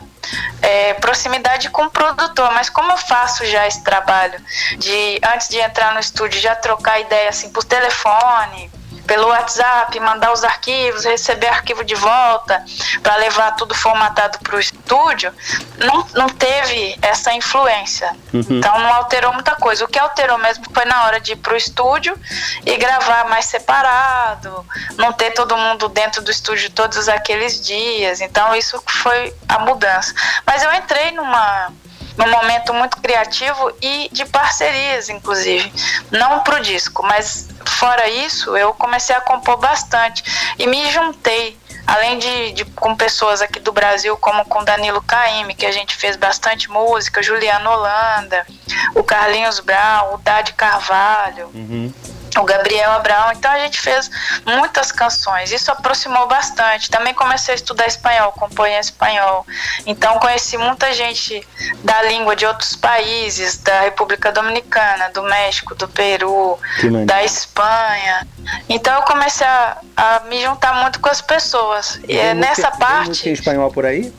é, 0.62 0.93
proximidade 0.95 1.69
com 1.69 1.84
o 1.84 1.89
produtor, 1.89 2.52
mas 2.54 2.69
como 2.69 2.91
eu 2.91 2.97
faço 2.97 3.45
já 3.45 3.67
esse 3.67 3.84
trabalho 3.84 4.39
de 4.78 5.19
antes 5.34 5.49
de 5.49 5.60
entrar 5.60 5.93
no 5.93 5.99
estúdio 5.99 6.39
já 6.39 6.56
trocar 6.56 6.99
ideia 6.99 7.30
assim 7.30 7.49
por 7.49 7.63
telefone, 7.63 8.71
pelo 9.06 9.28
WhatsApp, 9.28 10.00
mandar 10.00 10.32
os 10.32 10.44
arquivos, 10.44 11.06
receber 11.06 11.48
arquivo 11.48 11.84
de 11.84 11.96
volta, 11.96 12.63
para 13.02 13.16
levar 13.18 13.52
tudo 13.56 13.76
formatado 13.76 14.39
para 14.39 14.56
o 14.56 14.60
estúdio, 14.60 15.34
não, 15.78 16.08
não 16.13 16.30
teve 16.30 16.98
essa 17.02 17.34
influência. 17.34 18.16
Uhum. 18.34 18.46
Então 18.50 18.80
não 18.80 18.94
alterou 18.94 19.34
muita 19.34 19.56
coisa. 19.56 19.86
O 19.86 19.88
que 19.88 20.00
alterou 20.00 20.38
mesmo 20.38 20.66
foi 20.74 20.86
na 20.86 21.06
hora 21.06 21.20
de 21.20 21.34
ir 21.34 21.36
para 21.38 21.54
o 21.54 21.58
estúdio 21.58 22.18
e 22.66 22.78
gravar 22.78 23.26
mais 23.30 23.46
separado, 23.46 24.66
não 24.98 25.12
ter 25.12 25.32
todo 25.32 25.56
mundo 25.58 25.89
dentro 25.89 26.22
do 26.22 26.32
estúdio 26.32 26.72
todos 26.72 27.08
aqueles 27.10 27.62
dias. 27.63 28.22
Então 28.22 28.56
isso 28.56 28.82
foi 28.88 29.34
a 29.48 29.60
mudança. 29.60 30.13
Mas 30.46 30.63
eu 30.63 30.74
entrei 30.74 31.12
numa 31.12 31.72
num 32.17 32.30
momento 32.30 32.73
muito 32.73 32.97
criativo 32.97 33.71
e 33.82 34.10
de 34.12 34.26
parcerias, 34.26 35.10
inclusive. 35.10 35.71
Não 36.12 36.41
para 36.41 36.58
o 36.58 36.62
disco, 36.62 37.04
mas 37.04 37.49
fora 37.65 38.08
isso, 38.08 38.56
eu 38.56 38.73
comecei 38.73 39.15
a 39.15 39.21
compor 39.21 39.58
bastante 39.58 40.23
e 40.58 40.67
me 40.67 40.91
juntei. 40.91 41.58
Além 41.86 42.17
de, 42.17 42.54
de 42.54 42.65
com 42.65 42.95
pessoas 42.95 43.41
aqui 43.41 43.60
do 43.60 43.73
Brasil, 43.73 44.15
como 44.15 44.45
com 44.45 44.63
Danilo 44.63 45.02
Caime, 45.02 45.54
que 45.54 45.65
a 45.65 45.71
gente 45.71 45.93
fez 45.93 46.15
bastante 46.15 46.71
música, 46.71 47.21
Juliano 47.21 47.69
Holanda, 47.69 48.47
o 48.95 49.04
Carlinhos 49.04 49.60
Brown, 49.60 50.13
o 50.13 50.17
Dade 50.17 50.54
Carvalho. 50.54 51.52
Uhum 51.54 51.91
o 52.39 52.43
Gabriel 52.43 52.91
Abraão. 52.91 53.32
Então 53.32 53.52
a 53.52 53.60
gente 53.60 53.80
fez 53.80 54.10
muitas 54.46 54.91
canções. 54.91 55.52
Isso 55.52 55.72
aproximou 55.72 56.28
bastante. 56.28 56.89
Também 56.89 57.13
comecei 57.13 57.54
a 57.54 57.56
estudar 57.56 57.88
espanhol, 57.88 58.32
compor 58.32 58.67
em 58.67 58.78
espanhol. 58.80 59.46
Então 59.86 60.19
conheci 60.19 60.58
muita 60.58 60.93
gente 60.93 61.46
da 61.84 62.02
língua 62.04 62.36
de 62.36 62.46
outros 62.46 62.76
países, 62.76 63.58
da 63.58 63.82
República 63.82 64.32
Dominicana, 64.32 65.10
do 65.12 65.24
México, 65.24 65.76
do 65.76 65.88
Peru, 65.88 66.58
da 67.06 67.24
Espanha. 67.24 68.28
Então 68.67 68.93
eu 68.96 69.02
comecei 69.04 69.46
a, 69.46 69.78
a, 69.96 70.19
me 70.22 70.41
juntar 70.41 70.74
muito 70.76 71.00
com 71.00 71.10
as 71.10 71.22
pessoas. 71.22 72.00
E, 72.08 72.17
é 72.17 72.34
nessa 72.34 72.72
parte. 72.72 73.24
Tem 73.24 73.34
espanhol 73.34 73.72
por 73.72 73.86
aí? 73.86 74.13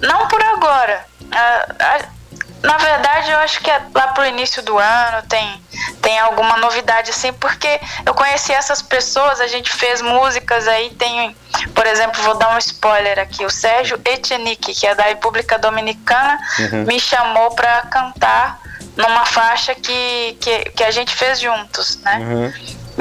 Não 0.00 0.26
por 0.28 0.42
agora. 0.42 1.04
A, 1.30 1.66
a, 1.78 2.21
na 2.62 2.76
verdade, 2.76 3.30
eu 3.30 3.38
acho 3.38 3.60
que 3.60 3.70
é 3.70 3.82
lá 3.94 4.08
pro 4.08 4.24
início 4.24 4.62
do 4.62 4.78
ano 4.78 5.22
tem, 5.28 5.62
tem 6.00 6.18
alguma 6.20 6.56
novidade 6.56 7.10
assim, 7.10 7.32
porque 7.32 7.80
eu 8.06 8.14
conheci 8.14 8.52
essas 8.52 8.80
pessoas, 8.80 9.40
a 9.40 9.48
gente 9.48 9.70
fez 9.70 10.00
músicas 10.00 10.68
aí, 10.68 10.90
tem, 10.90 11.36
por 11.74 11.86
exemplo, 11.86 12.22
vou 12.22 12.34
dar 12.38 12.54
um 12.54 12.58
spoiler 12.58 13.18
aqui, 13.18 13.44
o 13.44 13.50
Sérgio 13.50 14.00
Etchenique, 14.04 14.74
que 14.74 14.86
é 14.86 14.94
da 14.94 15.04
República 15.04 15.58
Dominicana, 15.58 16.38
uhum. 16.58 16.84
me 16.84 17.00
chamou 17.00 17.50
para 17.50 17.82
cantar 17.82 18.60
numa 18.96 19.24
faixa 19.24 19.74
que, 19.74 20.36
que, 20.40 20.70
que, 20.70 20.84
a 20.84 20.90
gente 20.90 21.14
fez 21.14 21.40
juntos, 21.40 21.98
né? 22.02 22.18
Uhum. 22.18 22.52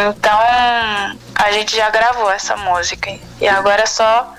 Então, 0.09 0.39
a 1.35 1.51
gente 1.51 1.75
já 1.75 1.89
gravou 1.89 2.31
essa 2.31 2.55
música 2.55 3.11
e 3.39 3.47
agora 3.47 3.83
é 3.83 3.85
só 3.85 4.33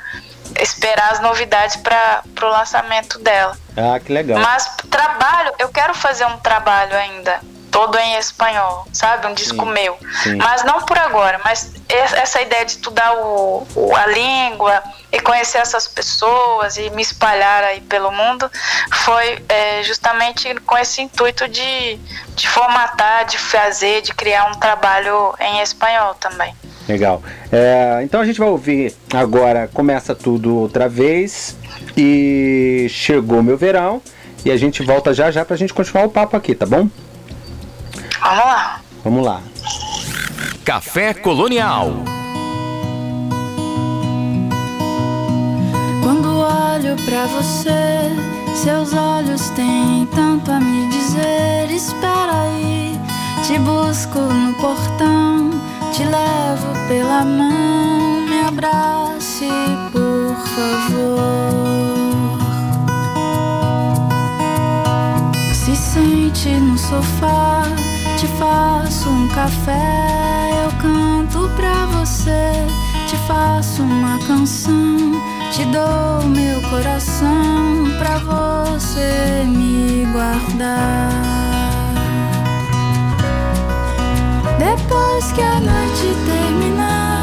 esperar 0.61 1.13
as 1.13 1.21
novidades 1.21 1.77
para 1.77 2.23
o 2.43 2.47
lançamento 2.47 3.19
dela. 3.19 3.57
Ah, 3.77 3.99
que 4.01 4.13
legal. 4.13 4.39
Mas 4.41 4.67
trabalho, 4.91 5.53
eu 5.59 5.69
quero 5.69 5.95
fazer 5.95 6.25
um 6.27 6.39
trabalho 6.39 6.95
ainda 6.97 7.41
todo 7.71 7.99
em 7.99 8.17
espanhol, 8.17 8.87
sabe? 8.93 9.27
Um 9.27 9.33
disco 9.35 9.65
Sim, 9.65 9.73
meu. 9.73 9.99
sim. 10.23 10.37
Mas 10.37 10.63
não 10.65 10.83
por 10.83 10.99
agora, 10.99 11.41
mas 11.45 11.73
es- 11.89 12.13
essa 12.13 12.41
ideia 12.43 12.65
de 12.67 12.73
estudar 12.73 13.15
o, 13.17 13.67
o- 13.75 13.97
a 13.97 14.07
língua 14.07 14.83
e 15.13 15.21
conhecer 15.21 15.59
essas 15.59 15.87
pessoas 15.87 16.79
e 16.79 16.89
me 16.91 17.03
espalhar 17.03 17.63
aí 17.63 17.81
pelo 17.83 18.11
mundo 18.11 18.51
foi 18.91 19.39
é, 19.49 19.83
justamente 19.83 20.55
com 20.67 20.79
esse 20.79 21.03
intuito 21.03 21.47
de, 21.49 21.99
de 22.35 22.49
formatar, 22.49 23.27
de 23.27 23.37
fazer, 23.37 24.01
de 24.01 24.15
criar 24.15 24.47
um 24.47 24.59
trabalho 24.59 25.35
em 25.39 25.61
espanhol 25.61 26.15
também. 26.15 26.55
Legal. 26.89 27.23
É, 27.53 28.01
então 28.03 28.21
a 28.21 28.25
gente 28.25 28.41
vai 28.41 28.49
ouvir 28.49 28.95
agora 29.13 29.69
Começa 29.73 30.15
Tudo 30.15 30.57
Outra 30.57 30.89
Vez 30.89 31.57
e 31.97 32.87
Chegou 32.89 33.43
Meu 33.43 33.57
Verão. 33.57 34.03
E 34.45 34.51
a 34.51 34.57
gente 34.57 34.83
volta 34.83 35.15
já 35.15 35.31
já 35.31 35.45
pra 35.45 35.57
gente 35.57 35.73
continuar 35.73 36.05
o 36.07 36.11
papo 36.11 36.37
aqui, 36.37 36.55
tá 36.55 36.67
bom? 36.67 36.89
Vamos 38.21 38.45
lá. 38.45 38.81
Vamos 39.05 39.25
lá. 39.25 39.43
Café 40.65 41.15
Colonial. 41.15 42.22
Olho 46.83 46.97
pra 47.05 47.27
você, 47.27 48.11
seus 48.55 48.93
olhos 48.93 49.51
têm 49.51 50.07
tanto 50.07 50.51
a 50.51 50.59
me 50.59 50.89
dizer. 50.89 51.71
Espera 51.71 52.43
aí, 52.43 53.01
te 53.47 53.59
busco 53.61 54.19
no 54.19 54.53
portão, 54.55 55.51
te 55.93 56.03
levo 56.03 56.89
pela 56.89 57.25
mão, 57.25 58.27
me 58.29 58.41
abrace, 58.49 59.49
por 59.93 60.37
favor. 60.55 61.23
Se 65.55 65.77
sente 65.77 66.49
no 66.49 66.77
sofá, 66.77 67.63
te 68.19 68.27
faço 68.39 69.09
um 69.09 69.29
café, 69.29 70.51
eu 70.65 70.73
canto 70.81 71.49
pra 71.55 71.87
você, 71.87 72.67
te 73.13 73.19
faço 73.27 73.83
uma 73.83 74.19
canção, 74.27 74.97
te 75.51 75.67
dou 75.67 76.27
meu 76.31 76.63
coração 76.71 77.85
pra 77.99 78.17
você 78.17 79.45
me 79.45 80.07
guardar. 80.11 81.11
Depois 84.59 85.31
que 85.33 85.43
a 85.43 85.61
noite 85.61 86.17
terminar, 86.25 87.23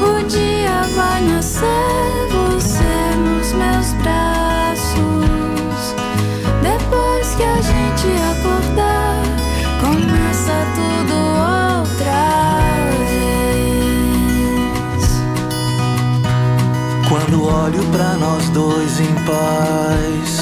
o 0.00 0.22
dia 0.28 0.82
vai 0.94 1.20
nascer, 1.22 2.28
você 2.30 3.16
nos 3.18 3.52
meus 3.54 3.92
braços. 4.04 4.94
Depois 6.62 7.34
que 7.34 7.42
a 7.42 7.60
gente 7.60 8.06
acordar, 8.38 8.73
olho 17.64 17.82
pra 17.86 18.12
nós 18.18 18.46
dois 18.50 19.00
em 19.00 19.14
paz, 19.24 20.38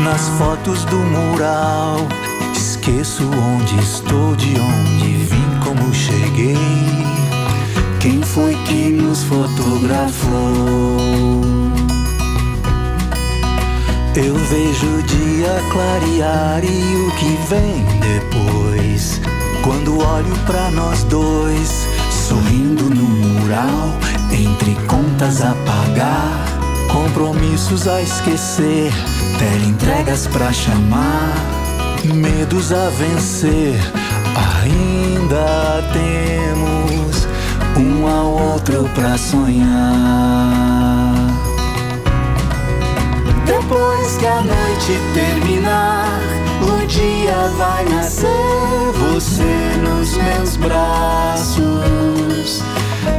nas 0.00 0.28
fotos 0.38 0.82
do 0.86 0.96
mural, 0.96 2.08
esqueço 2.56 3.24
onde 3.24 3.78
estou, 3.78 4.34
de 4.34 4.58
onde 4.58 5.08
vim, 5.26 5.60
como 5.62 5.92
cheguei. 5.92 6.56
Quem 8.00 8.22
foi 8.22 8.54
que 8.64 8.88
nos 8.88 9.22
fotografou? 9.24 10.30
Eu 14.16 14.34
vejo 14.34 14.86
o 14.86 15.02
dia 15.02 15.62
clarear 15.70 16.64
e 16.64 16.96
o 16.96 17.10
que 17.16 17.38
vem 17.46 17.84
depois. 18.00 19.20
Quando 19.62 19.98
olho 19.98 20.34
pra 20.46 20.70
nós 20.70 21.02
dois, 21.04 21.86
sorrindo 22.10 22.84
no 22.84 23.17
mural, 23.48 23.94
entre 24.30 24.74
contas 24.86 25.40
a 25.40 25.54
pagar, 25.64 26.44
compromissos 26.92 27.88
a 27.88 28.02
esquecer, 28.02 28.92
entregas 29.66 30.26
pra 30.26 30.52
chamar, 30.52 31.32
medos 32.04 32.72
a 32.72 32.90
vencer. 32.90 33.80
Ainda 34.62 35.82
temos 35.92 37.26
um 37.78 38.06
ao 38.06 38.26
outro 38.52 38.86
pra 38.94 39.16
sonhar. 39.16 39.66
Depois 43.46 44.16
que 44.18 44.26
a 44.26 44.42
noite 44.42 45.00
terminar, 45.14 46.20
o 46.60 46.86
dia 46.86 47.50
vai 47.56 47.84
nascer. 47.86 48.28
Você 49.14 49.76
nos 49.82 50.12
meus 50.18 50.56
braços. 50.56 51.98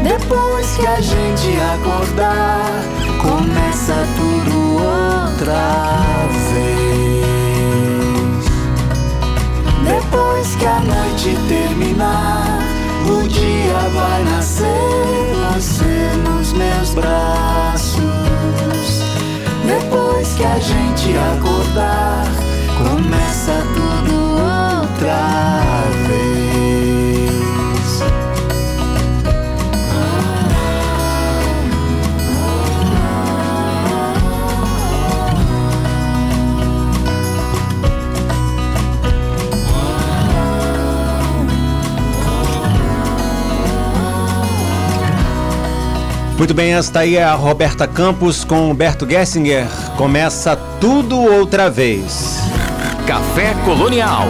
Depois 0.04 0.78
que 0.78 0.86
a 0.86 1.02
gente 1.02 1.58
acordar, 1.76 2.72
começa 3.22 3.94
tudo 4.18 4.74
outra 4.76 5.98
vez. 6.54 7.30
Depois 9.84 10.56
que 10.56 10.66
a 10.66 10.80
noite 10.80 11.38
terminar, 11.48 12.60
o 13.08 13.28
dia 13.28 13.80
vai 13.94 14.24
nascer. 14.24 14.66
Você 15.56 16.12
nos 16.24 16.54
meus 16.54 16.94
braços. 16.94 18.00
Depois 19.66 20.34
que 20.34 20.44
a 20.46 20.60
gente 20.60 21.18
acordar, 21.18 22.26
começa 22.78 23.64
tudo 23.76 24.14
outra 24.40 25.60
vez. 25.62 25.69
Muito 46.40 46.54
bem, 46.54 46.74
esta 46.74 47.02
aí 47.02 47.18
é 47.18 47.24
a 47.24 47.34
Roberta 47.34 47.86
Campos 47.86 48.46
com 48.46 48.72
Humberto 48.72 49.06
Gessinger. 49.06 49.68
Começa 49.98 50.56
tudo 50.80 51.20
outra 51.20 51.70
vez. 51.70 52.40
Café 53.06 53.54
Colonial. 53.66 54.30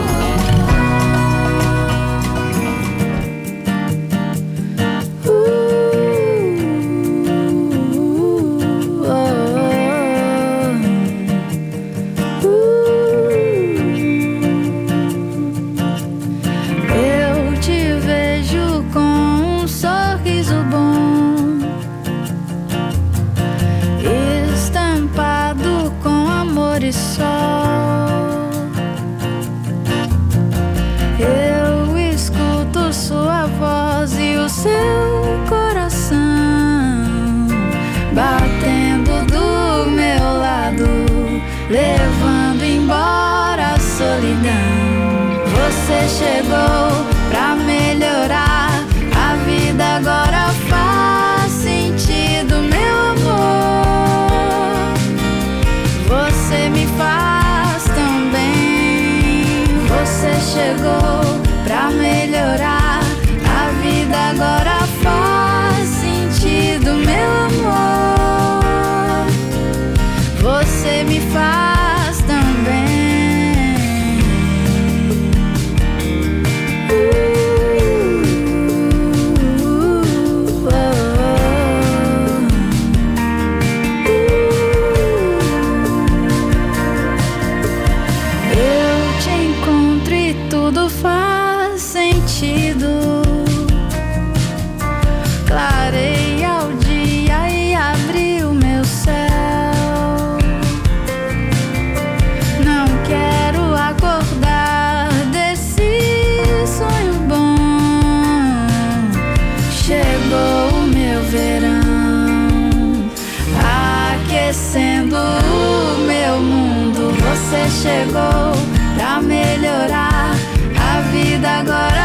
Chegou 117.69 118.51
pra 118.95 119.21
melhorar 119.21 120.31
a 120.75 121.01
vida 121.11 121.49
agora 121.49 121.98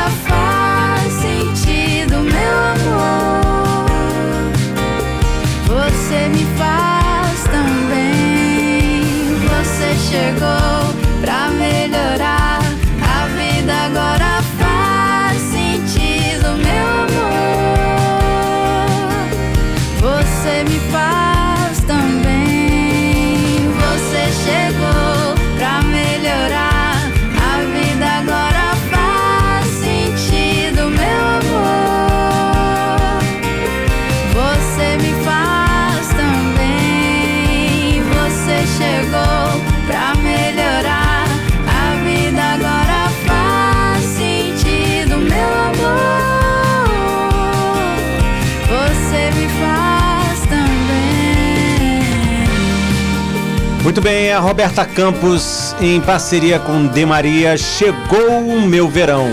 bem, 54.05 54.31
a 54.31 54.39
Roberta 54.39 54.85
Campos, 54.85 55.75
em 55.81 55.99
parceria 55.99 56.59
com 56.59 56.87
De 56.87 57.07
Maria, 57.07 57.57
chegou 57.57 58.39
o 58.39 58.61
meu 58.61 58.87
verão. 58.87 59.27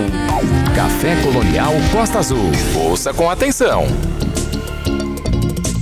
Café 0.74 1.14
Colonial 1.22 1.74
Costa 1.92 2.20
Azul. 2.20 2.50
Ouça 2.74 3.12
com 3.12 3.28
atenção. 3.28 3.86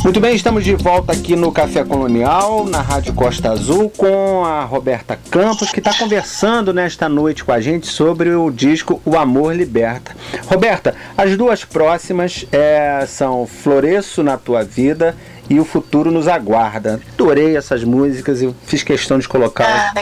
Muito 0.02 0.18
bem, 0.18 0.34
estamos 0.34 0.64
de 0.64 0.74
volta 0.74 1.12
aqui 1.12 1.36
no 1.36 1.52
Café 1.52 1.84
Colonial, 1.84 2.66
na 2.66 2.80
Rádio 2.80 3.14
Costa 3.14 3.52
Azul, 3.52 3.88
com 3.96 4.44
a 4.44 4.64
Roberta 4.64 5.16
Campos, 5.30 5.70
que 5.70 5.78
está 5.78 5.94
conversando 5.94 6.74
nesta 6.74 7.08
noite 7.08 7.44
com 7.44 7.52
a 7.52 7.60
gente 7.60 7.86
sobre 7.86 8.34
o 8.34 8.50
disco 8.50 9.00
O 9.04 9.16
Amor 9.16 9.54
Liberta. 9.54 10.16
Roberta, 10.48 10.96
as 11.16 11.36
duas 11.36 11.64
próximas 11.64 12.44
é, 12.50 13.04
são 13.06 13.46
Floresço 13.46 14.24
na 14.24 14.36
Tua 14.36 14.64
Vida 14.64 15.14
e 15.50 15.58
O 15.60 15.64
Futuro 15.64 16.10
Nos 16.12 16.28
Aguarda. 16.28 17.00
Adorei 17.14 17.56
essas 17.56 17.82
músicas 17.84 18.40
e 18.40 18.54
fiz 18.64 18.82
questão 18.84 19.18
de 19.18 19.28
colocá-las 19.28 19.92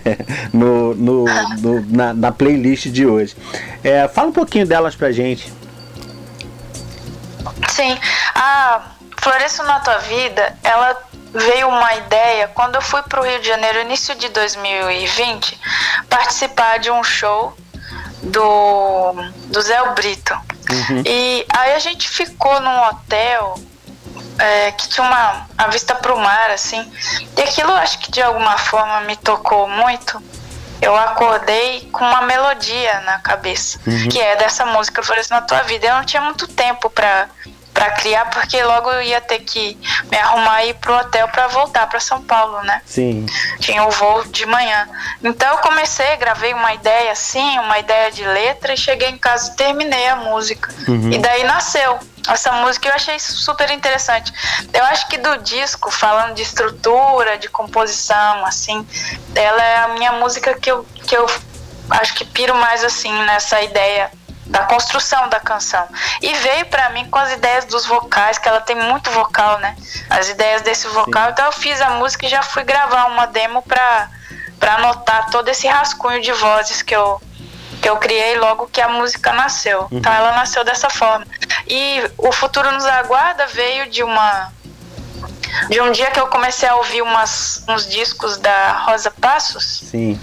no, 0.54 0.94
no- 0.94 1.24
no- 1.60 1.84
na, 1.88 2.14
na 2.14 2.32
playlist 2.32 2.86
de 2.86 3.04
hoje. 3.06 3.36
É, 3.82 4.06
fala 4.08 4.28
um 4.28 4.32
pouquinho 4.32 4.64
delas 4.66 4.94
pra 4.94 5.10
gente. 5.12 5.52
Sim, 7.68 7.98
a 8.34 8.82
Floresço 9.20 9.62
na 9.64 9.80
Tua 9.80 9.98
Vida, 9.98 10.56
ela 10.62 10.96
veio 11.34 11.68
uma 11.68 11.94
ideia 11.94 12.48
quando 12.48 12.74
eu 12.76 12.82
fui 12.82 13.02
para 13.02 13.20
o 13.20 13.24
Rio 13.24 13.40
de 13.40 13.48
Janeiro, 13.48 13.80
início 13.80 14.14
de 14.14 14.28
2020, 14.28 15.58
participar 16.08 16.78
de 16.78 16.90
um 16.90 17.02
show 17.02 17.56
do, 18.22 19.12
do 19.46 19.60
Zé 19.62 19.82
Brito. 19.94 20.34
E 21.06 21.44
aí 21.52 21.72
a 21.74 21.78
gente 21.78 22.08
ficou 22.08 22.60
num 22.60 22.78
hotel 22.88 23.54
é, 24.42 24.72
que 24.72 24.88
tinha 24.88 25.06
uma 25.06 25.46
a 25.56 25.68
vista 25.68 25.94
para 25.94 26.12
o 26.12 26.18
mar, 26.18 26.50
assim. 26.50 26.90
E 27.36 27.42
aquilo 27.42 27.72
acho 27.74 27.98
que 28.00 28.10
de 28.10 28.20
alguma 28.20 28.58
forma 28.58 29.00
me 29.02 29.16
tocou 29.16 29.68
muito. 29.68 30.20
Eu 30.80 30.96
acordei 30.96 31.88
com 31.92 32.04
uma 32.04 32.22
melodia 32.22 33.00
na 33.02 33.20
cabeça, 33.20 33.78
que 34.10 34.20
é 34.20 34.34
dessa 34.34 34.66
música 34.66 35.00
Floresce 35.00 35.30
na 35.30 35.40
Tua 35.40 35.62
Vida. 35.62 35.86
Eu 35.86 35.94
não 35.94 36.04
tinha 36.04 36.20
muito 36.22 36.48
tempo 36.48 36.90
para 36.90 37.28
para 37.72 37.90
criar, 37.92 38.26
porque 38.26 38.62
logo 38.62 38.90
eu 38.90 39.02
ia 39.02 39.20
ter 39.20 39.40
que 39.40 39.78
me 40.10 40.16
arrumar 40.18 40.62
e 40.62 40.70
ir 40.70 40.74
pro 40.74 40.94
hotel 40.94 41.26
para 41.28 41.46
voltar 41.48 41.86
para 41.88 41.98
São 42.00 42.20
Paulo, 42.22 42.62
né? 42.64 42.82
Sim. 42.84 43.24
tinha 43.60 43.82
o 43.84 43.90
voo 43.90 44.24
de 44.26 44.44
manhã. 44.44 44.86
Então 45.24 45.50
eu 45.52 45.58
comecei, 45.58 46.16
gravei 46.16 46.52
uma 46.52 46.74
ideia 46.74 47.10
assim, 47.10 47.58
uma 47.60 47.78
ideia 47.78 48.12
de 48.12 48.24
letra 48.24 48.74
e 48.74 48.76
cheguei 48.76 49.08
em 49.08 49.16
casa 49.16 49.52
e 49.52 49.56
terminei 49.56 50.06
a 50.06 50.16
música. 50.16 50.68
E 51.14 51.18
daí 51.18 51.44
nasceu. 51.44 51.98
Essa 52.28 52.52
música 52.52 52.88
eu 52.88 52.94
achei 52.94 53.18
super 53.18 53.70
interessante. 53.70 54.32
Eu 54.72 54.84
acho 54.84 55.08
que 55.08 55.18
do 55.18 55.38
disco, 55.38 55.90
falando 55.90 56.34
de 56.34 56.42
estrutura, 56.42 57.36
de 57.36 57.48
composição, 57.48 58.44
assim, 58.46 58.86
ela 59.34 59.62
é 59.62 59.76
a 59.78 59.88
minha 59.88 60.12
música 60.12 60.54
que 60.54 60.70
eu, 60.70 60.84
que 61.06 61.16
eu 61.16 61.26
acho 61.90 62.14
que 62.14 62.24
piro 62.24 62.54
mais 62.54 62.84
assim 62.84 63.12
nessa 63.24 63.60
ideia 63.62 64.10
da 64.46 64.64
construção 64.64 65.28
da 65.28 65.40
canção. 65.40 65.86
E 66.20 66.32
veio 66.34 66.66
pra 66.66 66.90
mim 66.90 67.08
com 67.08 67.18
as 67.18 67.32
ideias 67.32 67.64
dos 67.64 67.86
vocais, 67.86 68.38
que 68.38 68.48
ela 68.48 68.60
tem 68.60 68.76
muito 68.76 69.10
vocal, 69.10 69.58
né? 69.58 69.76
As 70.10 70.28
ideias 70.28 70.62
desse 70.62 70.86
vocal. 70.88 71.30
Então 71.30 71.46
eu 71.46 71.52
fiz 71.52 71.80
a 71.80 71.90
música 71.90 72.26
e 72.26 72.28
já 72.28 72.42
fui 72.42 72.62
gravar 72.64 73.06
uma 73.06 73.26
demo 73.26 73.62
pra, 73.62 74.10
pra 74.58 74.74
anotar 74.74 75.30
todo 75.30 75.48
esse 75.48 75.66
rascunho 75.66 76.20
de 76.20 76.32
vozes 76.32 76.82
que 76.82 76.94
eu, 76.94 77.20
que 77.82 77.88
eu 77.90 77.96
criei 77.96 78.38
logo 78.38 78.68
que 78.68 78.80
a 78.80 78.88
música 78.88 79.32
nasceu. 79.32 79.88
Então 79.90 80.12
ela 80.12 80.32
nasceu 80.36 80.64
dessa 80.64 80.88
forma. 80.88 81.26
E 81.66 82.00
o 82.16 82.30
Futuro 82.30 82.70
Nos 82.70 82.86
Aguarda 82.86 83.46
veio 83.48 83.90
de 83.90 84.04
uma. 84.04 84.52
De 85.68 85.80
um 85.80 85.90
dia 85.90 86.10
que 86.10 86.20
eu 86.20 86.28
comecei 86.28 86.68
a 86.68 86.76
ouvir 86.76 87.02
umas, 87.02 87.62
uns 87.68 87.86
discos 87.86 88.38
da 88.38 88.84
Rosa 88.86 89.10
Passos, 89.10 89.82
Sim. 89.90 90.18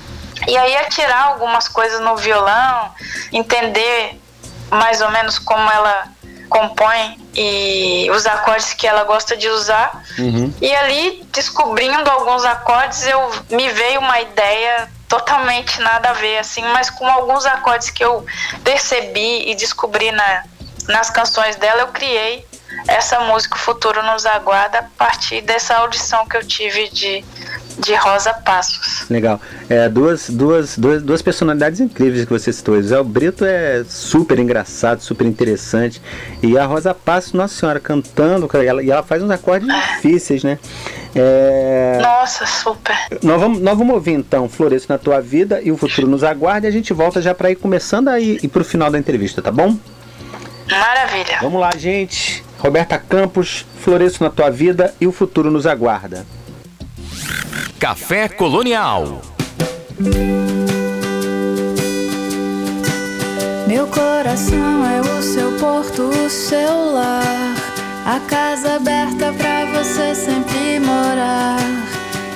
e 0.47 0.57
aí 0.57 0.73
é 0.73 0.85
tirar 0.85 1.25
algumas 1.25 1.67
coisas 1.67 1.99
no 2.01 2.17
violão, 2.17 2.91
entender 3.31 4.19
mais 4.71 5.01
ou 5.01 5.11
menos 5.11 5.37
como 5.37 5.69
ela 5.69 6.07
compõe 6.49 7.19
e 7.35 8.09
os 8.09 8.25
acordes 8.25 8.73
que 8.73 8.87
ela 8.87 9.03
gosta 9.03 9.37
de 9.37 9.47
usar. 9.49 10.03
Uhum. 10.17 10.51
E 10.59 10.75
ali, 10.75 11.23
descobrindo 11.31 12.09
alguns 12.09 12.43
acordes, 12.43 13.05
eu 13.05 13.31
me 13.51 13.69
veio 13.69 13.99
uma 13.99 14.19
ideia 14.19 14.89
totalmente 15.09 15.81
nada 15.81 16.11
a 16.11 16.13
ver, 16.13 16.37
assim, 16.37 16.61
mas 16.61 16.89
com 16.89 17.05
alguns 17.05 17.45
acordes 17.45 17.89
que 17.89 18.05
eu 18.05 18.25
percebi 18.63 19.49
e 19.49 19.55
descobri 19.55 20.11
na, 20.11 20.43
nas 20.87 21.09
canções 21.09 21.55
dela, 21.55 21.81
eu 21.81 21.87
criei 21.87 22.47
essa 22.87 23.19
música 23.21 23.55
O 23.55 23.59
Futuro 23.59 24.01
Nos 24.03 24.25
Aguarda 24.25 24.79
a 24.79 24.83
partir 24.83 25.41
dessa 25.41 25.75
audição 25.75 26.25
que 26.27 26.37
eu 26.37 26.45
tive 26.45 26.87
de, 26.89 27.25
de 27.79 27.95
Rosa 27.95 28.33
Passos. 28.33 29.09
Legal. 29.09 29.41
É, 29.67 29.89
duas, 29.89 30.29
duas, 30.29 30.77
duas, 30.77 31.01
duas 31.01 31.21
personalidades 31.23 31.79
incríveis 31.79 32.25
que 32.25 32.31
você 32.31 32.53
citou. 32.53 32.79
Zé 32.79 33.01
Brito 33.01 33.43
é 33.43 33.83
super 33.87 34.37
engraçado, 34.37 35.01
super 35.01 35.25
interessante. 35.25 35.99
E 36.43 36.57
a 36.57 36.65
Rosa 36.65 36.93
Passos, 36.93 37.33
Nossa 37.33 37.55
Senhora, 37.55 37.79
cantando, 37.79 38.47
e 38.53 38.65
ela, 38.65 38.83
e 38.83 38.91
ela 38.91 39.03
faz 39.03 39.23
uns 39.23 39.31
acordes 39.31 39.67
difíceis, 39.67 40.43
né? 40.43 40.59
É, 41.15 41.97
Nossa, 42.01 42.45
super. 42.45 42.95
nós, 43.23 43.41
vamos, 43.41 43.59
nós 43.59 43.77
vamos 43.77 43.95
ouvir 43.95 44.11
então 44.11 44.47
Floresço 44.47 44.87
na 44.89 44.97
Tua 44.97 45.19
Vida 45.19 45.59
e 45.63 45.71
o 45.71 45.77
Futuro 45.77 46.07
nos 46.07 46.23
aguarda 46.23 46.67
e 46.67 46.69
a 46.69 46.71
gente 46.71 46.93
volta 46.93 47.21
já 47.21 47.33
para 47.33 47.49
ir 47.49 47.55
começando 47.55 48.09
a 48.09 48.19
ir, 48.19 48.43
ir 48.43 48.47
pro 48.47 48.63
final 48.63 48.91
da 48.91 48.99
entrevista, 48.99 49.41
tá 49.41 49.51
bom? 49.51 49.75
Maravilha. 50.69 51.39
Vamos 51.41 51.59
lá, 51.59 51.71
gente. 51.75 52.43
Roberta 52.59 52.97
Campos, 52.97 53.65
Floresço 53.79 54.23
na 54.23 54.29
Tua 54.29 54.51
Vida 54.51 54.93
e 55.01 55.07
o 55.07 55.11
Futuro 55.11 55.49
nos 55.49 55.65
aguarda. 55.65 56.25
Café 57.79 58.27
Colonial. 58.27 59.21
Meu 63.67 63.87
coração 63.87 64.85
é 64.85 65.01
o 65.01 65.21
seu 65.21 65.51
porto, 65.53 66.03
o 66.03 66.29
seu 66.29 66.93
lar. 66.93 67.48
A 68.09 68.19
casa 68.21 68.77
aberta 68.77 69.31
pra 69.33 69.65
você 69.65 70.15
sempre 70.15 70.79
morar. 70.79 71.59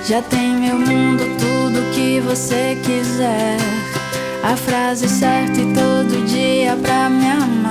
Já 0.08 0.22
tem 0.22 0.54
meu 0.54 0.78
mundo, 0.78 1.24
tudo 1.40 1.92
que 1.96 2.20
você 2.22 2.78
quiser. 2.84 3.58
A 4.44 4.56
frase 4.56 5.10
certa 5.10 5.60
e 5.60 5.74
todo 5.74 6.28
dia 6.28 6.76
pra 6.76 7.10
me 7.10 7.28
amar. 7.28 7.63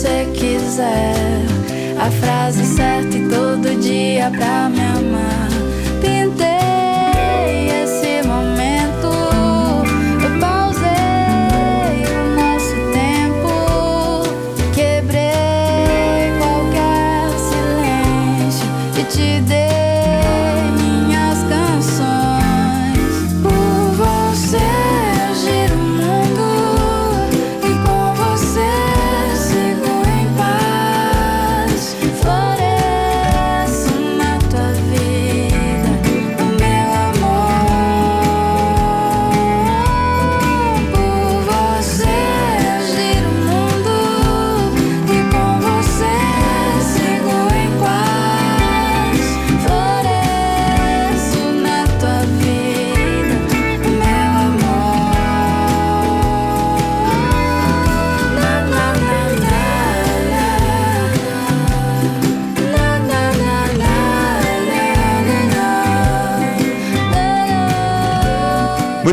Você 0.00 0.26
quiser. 0.32 1.12
A 1.98 2.10
frase 2.10 2.64
certa 2.64 3.18
e 3.18 3.28
todo 3.28 3.78
dia 3.78 4.30
pra 4.30 4.70
me 4.70 4.79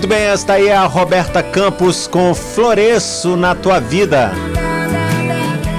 Muito 0.08 0.20
bem, 0.20 0.28
esta 0.28 0.54
aí 0.54 0.70
é 0.70 0.74
a 0.74 0.86
Roberta 0.86 1.44
Campos 1.44 2.08
com 2.08 2.34
Floresço 2.34 3.36
na 3.36 3.54
Tua 3.54 3.82
Vida. 3.82 4.32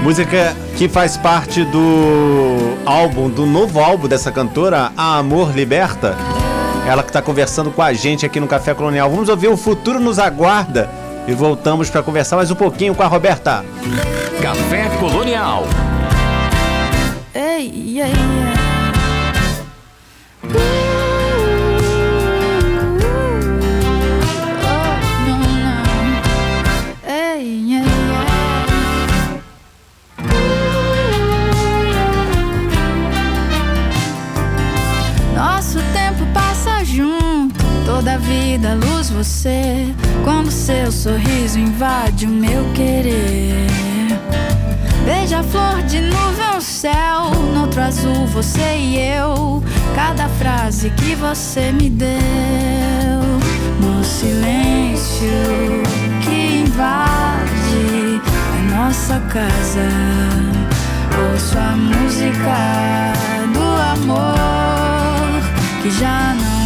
Música 0.03 0.55
que 0.77 0.87
faz 0.87 1.17
parte 1.17 1.65
do 1.65 2.77
álbum, 2.85 3.31
do 3.31 3.47
novo 3.47 3.81
álbum 3.81 4.07
dessa 4.07 4.31
cantora, 4.31 4.93
A 4.95 5.17
Amor 5.17 5.57
Liberta. 5.57 6.15
Ela 6.87 7.03
que 7.03 7.09
está 7.09 7.23
conversando 7.23 7.71
com 7.71 7.81
a 7.81 7.95
gente 7.95 8.27
aqui 8.27 8.39
no 8.39 8.47
Café 8.47 8.75
Colonial. 8.75 9.09
Vamos 9.09 9.31
ouvir 9.31 9.49
O 9.49 9.57
Futuro 9.57 9.99
Nos 9.99 10.19
Aguarda 10.19 10.91
e 11.27 11.33
voltamos 11.33 11.89
para 11.89 12.03
conversar 12.03 12.37
mais 12.37 12.51
um 12.51 12.55
pouquinho 12.55 12.95
com 12.95 13.03
a 13.03 13.07
Roberta. 13.07 13.65
Café 14.43 14.91
Colonial. 15.01 15.65
Ei, 17.35 17.97
ei, 17.97 18.03
ei. 18.03 18.58
Frase 50.69 50.91
que 50.91 51.15
você 51.15 51.73
me 51.73 51.89
deu. 51.89 52.09
No 53.81 54.05
silêncio 54.05 55.29
que 56.23 56.61
invade 56.63 58.21
a 58.55 58.77
nossa 58.77 59.19
casa. 59.33 59.89
Ouço 61.33 61.59
a 61.59 61.75
música 61.75 63.13
do 63.55 63.65
amor 64.03 65.41
que 65.83 65.91
já 65.91 66.35
não 66.35 66.58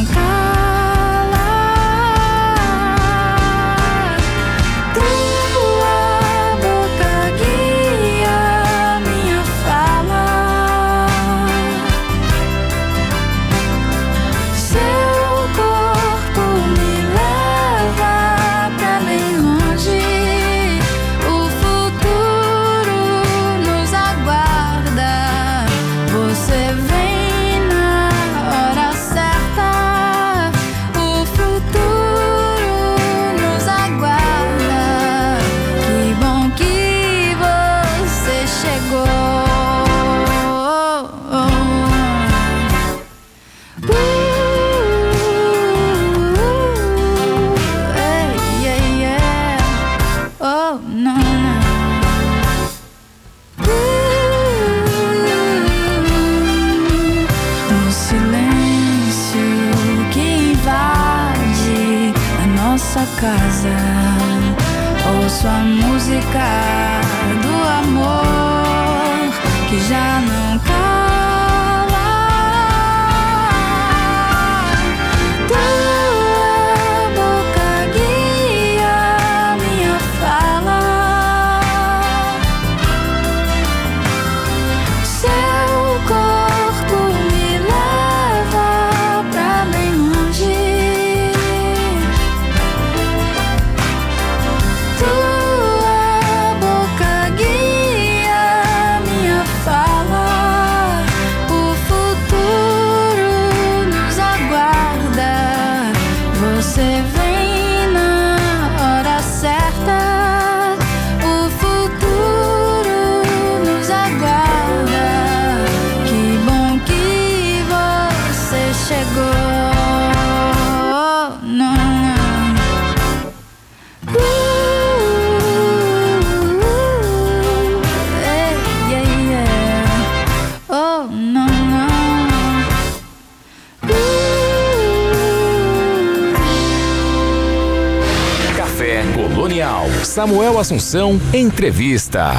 Samuel 140.32 140.58
Assunção, 140.58 141.20
entrevista. 141.34 142.30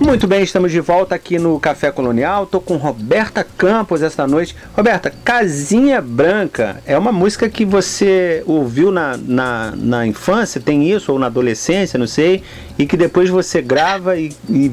Muito 0.00 0.26
bem, 0.26 0.42
estamos 0.42 0.72
de 0.72 0.80
volta 0.80 1.14
aqui 1.14 1.38
no 1.38 1.60
Café 1.60 1.92
Colonial. 1.92 2.44
Tô 2.44 2.60
com 2.60 2.76
Roberta 2.76 3.46
Campos 3.56 4.02
esta 4.02 4.26
noite. 4.26 4.56
Roberta, 4.76 5.14
Casinha 5.24 6.02
Branca 6.02 6.82
é 6.84 6.98
uma 6.98 7.12
música 7.12 7.48
que 7.48 7.64
você 7.64 8.42
ouviu 8.46 8.90
na, 8.90 9.16
na, 9.16 9.74
na 9.76 10.06
infância, 10.08 10.60
tem 10.60 10.90
isso, 10.90 11.12
ou 11.12 11.20
na 11.20 11.26
adolescência, 11.26 11.96
não 11.96 12.08
sei, 12.08 12.42
e 12.76 12.84
que 12.84 12.96
depois 12.96 13.30
você 13.30 13.62
grava 13.62 14.16
e, 14.16 14.32
e, 14.48 14.72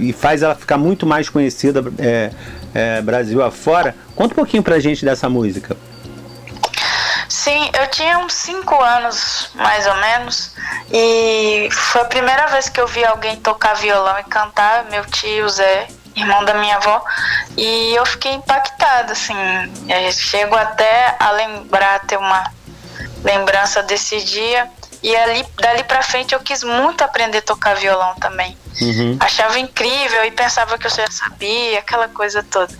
e 0.00 0.12
faz 0.12 0.42
ela 0.42 0.54
ficar 0.54 0.78
muito 0.78 1.04
mais 1.04 1.28
conhecida 1.28 1.82
é, 1.98 2.30
é, 2.72 3.02
Brasil 3.02 3.42
afora. 3.42 3.96
Conta 4.14 4.32
um 4.32 4.36
pouquinho 4.36 4.62
pra 4.62 4.78
gente 4.78 5.04
dessa 5.04 5.28
música. 5.28 5.76
Sim, 7.44 7.70
eu 7.78 7.86
tinha 7.88 8.18
uns 8.20 8.32
5 8.32 8.82
anos, 8.82 9.50
mais 9.54 9.86
ou 9.86 9.94
menos, 9.96 10.56
e 10.90 11.68
foi 11.70 12.00
a 12.00 12.06
primeira 12.06 12.46
vez 12.46 12.70
que 12.70 12.80
eu 12.80 12.86
vi 12.86 13.04
alguém 13.04 13.36
tocar 13.36 13.74
violão 13.74 14.18
e 14.18 14.24
cantar, 14.24 14.84
meu 14.84 15.04
tio 15.04 15.46
Zé, 15.50 15.86
irmão 16.16 16.42
da 16.46 16.54
minha 16.54 16.76
avó, 16.76 17.04
e 17.54 17.94
eu 17.94 18.06
fiquei 18.06 18.32
impactada, 18.32 19.12
assim, 19.12 19.34
chego 20.10 20.56
até 20.56 21.16
a 21.20 21.32
lembrar, 21.32 22.00
ter 22.06 22.16
uma 22.16 22.50
lembrança 23.22 23.82
desse 23.82 24.24
dia, 24.24 24.66
e 25.02 25.14
ali, 25.14 25.46
dali 25.60 25.84
pra 25.84 26.00
frente 26.00 26.34
eu 26.34 26.40
quis 26.40 26.62
muito 26.62 27.04
aprender 27.04 27.38
a 27.38 27.42
tocar 27.42 27.76
violão 27.76 28.14
também. 28.14 28.56
Uhum. 28.80 29.18
Achava 29.20 29.58
incrível 29.58 30.24
e 30.24 30.30
pensava 30.30 30.78
que 30.78 30.86
eu 30.86 30.90
já 30.90 31.10
sabia, 31.10 31.78
aquela 31.78 32.08
coisa 32.08 32.42
toda. 32.42 32.72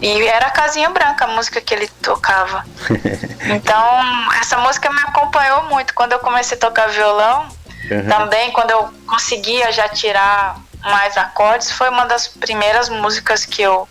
E 0.00 0.26
era 0.26 0.46
a 0.46 0.50
Casinha 0.50 0.88
Branca, 0.90 1.24
a 1.24 1.28
música 1.28 1.60
que 1.60 1.74
ele 1.74 1.88
tocava. 2.00 2.64
então, 3.54 4.00
essa 4.40 4.56
música 4.58 4.90
me 4.90 5.00
acompanhou 5.00 5.64
muito. 5.64 5.94
Quando 5.94 6.12
eu 6.12 6.18
comecei 6.18 6.56
a 6.56 6.60
tocar 6.60 6.88
violão, 6.88 7.48
uhum. 7.90 8.08
também 8.08 8.50
quando 8.52 8.70
eu 8.70 8.88
conseguia 9.06 9.70
já 9.72 9.88
tirar 9.88 10.56
mais 10.82 11.16
acordes, 11.16 11.70
foi 11.72 11.90
uma 11.90 12.06
das 12.06 12.26
primeiras 12.26 12.88
músicas 12.88 13.44
que 13.44 13.60
eu 13.60 13.86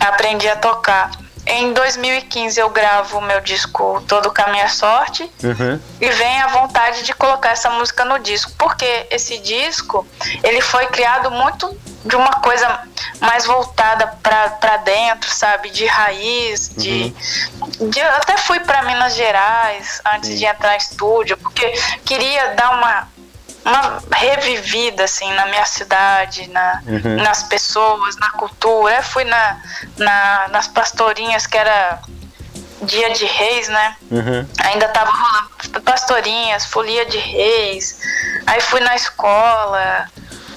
aprendi 0.00 0.48
a 0.48 0.56
tocar. 0.56 1.10
Em 1.46 1.72
2015 1.72 2.58
eu 2.58 2.68
gravo 2.70 3.18
o 3.18 3.22
meu 3.22 3.40
disco 3.40 4.02
Todo 4.08 4.32
Caminho 4.32 4.64
é 4.64 4.68
Sorte 4.68 5.30
uhum. 5.44 5.80
e 6.00 6.10
vem 6.10 6.40
a 6.40 6.48
vontade 6.48 7.04
de 7.04 7.12
colocar 7.12 7.50
essa 7.50 7.70
música 7.70 8.04
no 8.04 8.18
disco, 8.18 8.50
porque 8.58 9.06
esse 9.12 9.38
disco 9.38 10.04
ele 10.42 10.60
foi 10.60 10.86
criado 10.88 11.30
muito 11.30 11.78
de 12.06 12.16
uma 12.16 12.32
coisa 12.40 12.80
mais 13.20 13.44
voltada 13.46 14.06
para 14.22 14.76
dentro, 14.78 15.30
sabe, 15.30 15.70
de 15.70 15.86
raiz, 15.86 16.70
de, 16.76 17.14
uhum. 17.60 17.90
de 17.90 18.00
até 18.00 18.36
fui 18.36 18.60
para 18.60 18.82
Minas 18.82 19.14
Gerais 19.14 20.00
antes 20.14 20.30
Sim. 20.30 20.36
de 20.36 20.44
entrar 20.44 20.74
em 20.74 20.78
estúdio, 20.78 21.36
porque 21.36 21.72
queria 22.04 22.54
dar 22.54 22.70
uma 22.70 23.16
uma 23.66 24.00
revivida 24.12 25.02
assim 25.02 25.28
na 25.32 25.46
minha 25.46 25.66
cidade, 25.66 26.48
na, 26.50 26.82
uhum. 26.86 27.16
nas 27.16 27.42
pessoas, 27.42 28.16
na 28.16 28.30
cultura. 28.30 28.94
Eu 28.94 29.02
fui 29.02 29.24
na, 29.24 29.60
na, 29.96 30.48
nas 30.52 30.68
pastorinhas 30.68 31.48
que 31.48 31.58
era 31.58 32.00
dia 32.82 33.10
de 33.10 33.24
reis, 33.24 33.68
né? 33.68 33.96
Uhum. 34.08 34.46
Ainda 34.58 34.88
tava 34.88 35.10
rolando 35.10 35.80
pastorinhas, 35.84 36.66
folia 36.66 37.06
de 37.06 37.18
reis. 37.18 37.98
Aí 38.46 38.60
fui 38.60 38.80
na 38.80 38.94
escola. 38.94 40.08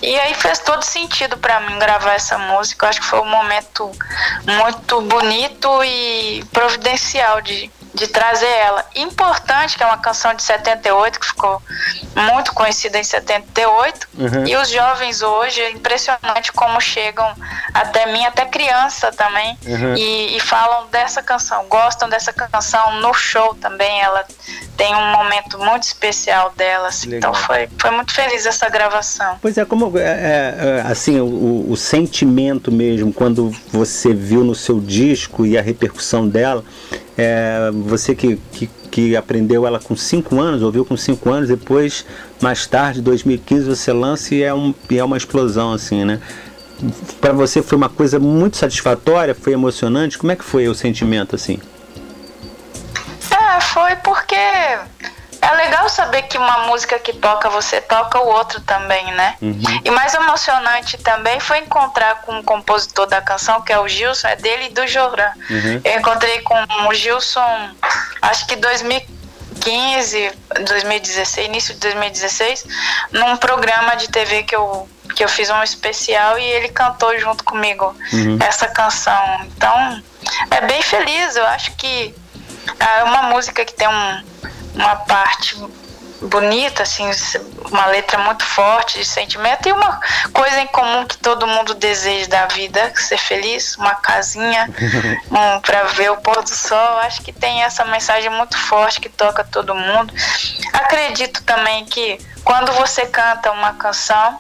E 0.02 0.18
aí 0.20 0.34
fez 0.34 0.60
todo 0.60 0.82
sentido 0.84 1.38
para 1.38 1.60
mim 1.62 1.78
gravar 1.78 2.14
essa 2.14 2.38
música. 2.38 2.86
Eu 2.86 2.90
acho 2.90 3.02
que 3.02 3.08
foi 3.08 3.20
um 3.20 3.30
momento 3.30 3.92
muito 4.46 5.02
bonito 5.02 5.84
e 5.84 6.44
providencial 6.52 7.42
de, 7.42 7.70
de 8.00 8.08
trazer 8.08 8.48
ela. 8.48 8.86
Importante, 8.96 9.76
que 9.76 9.84
é 9.84 9.86
uma 9.86 9.98
canção 9.98 10.34
de 10.34 10.42
78, 10.42 11.20
que 11.20 11.28
ficou 11.28 11.62
muito 12.16 12.54
conhecida 12.54 12.98
em 12.98 13.04
78. 13.04 14.08
Uhum. 14.18 14.48
E 14.48 14.56
os 14.56 14.70
jovens 14.70 15.22
hoje, 15.22 15.62
é 15.62 15.72
impressionante 15.72 16.54
como 16.54 16.80
chegam 16.80 17.28
até 17.74 18.12
mim, 18.12 18.26
até 18.26 18.46
criança 18.46 19.12
também, 19.12 19.58
uhum. 19.66 19.96
e, 19.96 20.38
e, 20.38 20.40
falam 20.40 20.88
dessa 20.88 21.22
canção, 21.22 21.66
gostam 21.68 22.08
dessa 22.08 22.32
canção 22.32 23.02
no 23.02 23.14
show 23.14 23.54
também. 23.56 24.02
Ela 24.02 24.26
tem 24.78 24.96
um 24.96 25.12
momento 25.12 25.60
muito 25.60 25.84
especial 25.84 26.54
delas. 26.56 27.00
Assim. 27.00 27.16
Então 27.16 27.34
foi, 27.34 27.68
foi 27.78 27.92
muito 27.92 28.14
feliz 28.14 28.46
essa 28.46 28.70
gravação. 28.70 29.38
Pois 29.42 29.58
é, 29.58 29.66
como 29.66 29.98
é, 29.98 30.02
é, 30.02 30.56
é, 30.58 30.82
assim, 30.90 31.20
o, 31.20 31.70
o 31.70 31.76
sentimento 31.76 32.72
mesmo, 32.72 33.12
quando 33.12 33.52
você 33.72 34.14
viu 34.14 34.44
no 34.44 34.56
seu 34.56 34.80
disco 34.80 35.46
e 35.46 35.58
a 35.58 35.62
repercussão 35.62 36.28
dela. 36.28 36.64
É, 37.22 37.70
você 37.74 38.16
que, 38.16 38.38
que, 38.54 38.70
que, 38.90 39.16
aprendeu 39.18 39.68
ela 39.68 39.78
com 39.78 39.94
5 39.94 40.40
anos, 40.40 40.62
ouviu 40.64 40.86
com 40.86 40.96
5 40.96 41.30
anos, 41.30 41.50
depois, 41.50 42.06
mais 42.42 42.66
tarde, 42.66 43.02
2015, 43.02 43.66
você 43.68 43.92
lança 43.92 44.34
e 44.34 44.42
é, 44.42 44.54
um, 44.54 44.74
e 44.90 44.98
é 44.98 45.04
uma 45.04 45.18
explosão, 45.18 45.74
assim, 45.74 46.06
né? 46.06 46.22
Para 47.20 47.34
você 47.34 47.62
foi 47.62 47.78
uma 47.78 47.90
coisa 47.90 48.20
muito 48.20 48.56
satisfatória, 48.56 49.36
foi 49.36 49.52
emocionante? 49.52 50.18
Como 50.18 50.32
é 50.32 50.36
que 50.38 50.46
foi 50.46 50.70
o 50.70 50.74
sentimento, 50.74 51.36
assim? 51.36 51.60
É, 53.32 53.60
foi 53.60 53.98
porque 53.98 54.36
é 55.42 55.54
legal 55.56 55.88
saber 55.90 56.24
que 56.24 56.38
uma 56.38 56.68
música 56.68 57.00
que 57.00 57.14
toca 57.14 57.50
você 57.50 57.80
toca 57.82 58.20
o 58.20 58.28
outro 58.28 58.60
também, 58.62 59.12
né? 59.14 59.36
Uhum. 59.42 59.60
E 59.84 59.92
mais 59.92 60.14
emocionante 60.14 60.98
também 60.98 61.40
foi 61.40 61.60
encontrar 61.60 62.22
com 62.22 62.40
o 62.40 62.44
compositor 62.44 63.06
da 63.08 63.22
canção, 63.22 63.62
que 63.62 63.72
é 63.72 63.80
o 63.80 63.88
Gilson, 63.88 64.28
é 64.28 64.36
dele 64.36 64.66
e 64.66 64.70
do 64.70 64.86
Joran. 64.88 65.32
Uhum. 65.50 65.82
Eu 65.84 66.00
encontrei 66.00 66.42
com 66.42 66.56
o 66.88 66.94
Gilson, 66.94 67.70
acho 68.22 68.48
que 68.48 68.56
2015, 68.56 70.32
2016, 70.66 71.48
início 71.48 71.74
de 71.74 71.80
2016, 71.80 72.66
num 73.12 73.38
programa 73.38 73.96
de 73.96 74.10
TV 74.10 74.44
que 74.44 74.56
eu 74.56 74.88
que 75.16 75.24
eu 75.24 75.28
fiz 75.28 75.50
um 75.50 75.64
especial 75.64 76.38
e 76.38 76.44
ele 76.44 76.70
cantou 76.70 77.18
junto 77.20 77.44
comigo 77.44 77.96
uhum. 78.14 78.38
essa 78.48 78.68
canção. 78.68 79.42
Então, 79.46 80.04
é 80.52 80.62
bem 80.62 80.82
feliz. 80.84 81.36
Eu 81.36 81.46
acho 81.48 81.72
que 81.76 82.14
é 82.80 83.04
uma 83.04 83.24
música 83.24 83.66
que 83.66 83.74
tem 83.74 83.88
um, 83.88 84.24
uma 84.80 84.96
parte 84.96 85.58
bonita, 86.22 86.84
assim, 86.84 87.10
uma 87.72 87.86
letra 87.88 88.18
muito 88.18 88.44
forte 88.44 89.00
de 89.00 89.06
sentimento 89.06 89.68
e 89.68 89.72
uma 89.72 90.00
coisa 90.34 90.60
em 90.62 90.68
comum 90.68 91.06
que 91.06 91.18
todo 91.18 91.48
mundo 91.48 91.74
deseja 91.74 92.28
da 92.28 92.46
vida, 92.48 92.92
ser 92.96 93.18
feliz, 93.18 93.78
uma 93.78 93.96
casinha 93.96 94.70
um, 95.32 95.62
para 95.62 95.84
ver 95.84 96.12
o 96.12 96.18
pôr 96.18 96.42
do 96.42 96.50
sol. 96.50 96.98
Acho 97.00 97.22
que 97.22 97.32
tem 97.32 97.64
essa 97.64 97.86
mensagem 97.86 98.30
muito 98.30 98.58
forte 98.58 99.00
que 99.00 99.10
toca 99.10 99.44
todo 99.44 99.74
mundo. 99.76 100.14
Acredito 100.74 101.44
também 101.44 101.86
que 101.86 102.20
quando 102.44 102.72
você 102.74 103.06
canta 103.06 103.52
uma 103.52 103.74
canção, 103.74 104.40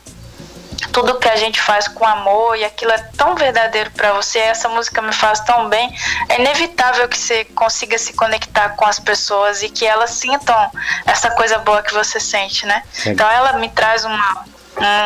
tudo 0.92 1.18
que 1.20 1.28
a 1.28 1.36
gente 1.36 1.62
faz 1.62 1.88
com 1.88 2.06
amor 2.06 2.58
e 2.58 2.64
aquilo 2.64 2.92
é 2.92 2.98
tão 3.18 3.36
verdadeiro 3.36 3.92
para 3.92 4.14
você, 4.14 4.40
essa 4.40 4.68
música 4.70 5.02
me 5.02 5.14
faz 5.14 5.40
tão 5.42 5.70
bem, 5.70 5.94
é 6.28 6.40
inevitável 6.40 7.08
que 7.08 7.18
você 7.18 7.46
consiga 7.46 7.98
se 7.98 8.14
conectar 8.14 8.70
com 8.70 8.86
as 8.86 9.00
pessoas 9.00 9.62
e 9.64 9.70
que 9.70 9.86
elas 9.86 10.12
sintam 10.12 10.72
essa 11.06 11.32
coisa 11.32 11.58
boa 11.60 11.82
que 11.82 11.94
você 11.94 12.20
sente, 12.20 12.66
né? 12.66 12.84
Então 13.06 13.30
ela 13.30 13.54
me 13.54 13.70
traz 13.70 14.04
uma, 14.06 14.46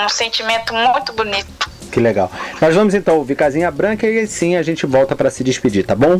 um 0.05 0.09
sentimento 0.09 0.73
muito 0.73 1.13
bonito. 1.13 1.71
Que 1.91 1.99
legal. 1.99 2.31
Nós 2.59 2.73
vamos 2.73 2.93
então 2.93 3.17
ouvir 3.17 3.35
Casinha 3.35 3.69
Branca 3.69 4.07
e 4.07 4.25
sim 4.25 4.55
a 4.55 4.63
gente 4.63 4.85
volta 4.85 5.15
para 5.15 5.29
se 5.29 5.43
despedir, 5.43 5.85
tá 5.85 5.95
bom? 5.95 6.19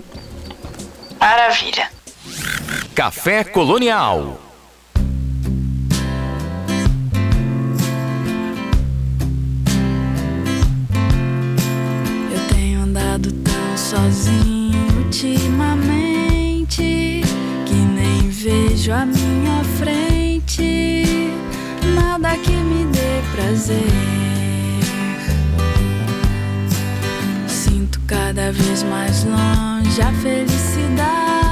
Maravilha. 1.20 1.90
Café 2.94 3.44
Colonial. 3.44 4.43
Vejo 18.84 18.92
a 18.92 19.06
minha 19.06 19.64
frente 19.78 21.32
nada 21.96 22.36
que 22.38 22.52
me 22.52 22.86
dê 22.92 23.22
prazer. 23.34 23.80
Sinto 27.48 28.02
cada 28.06 28.52
vez 28.52 28.84
mais 28.84 29.24
longe 29.24 30.02
a 30.02 30.12
felicidade 30.22 31.43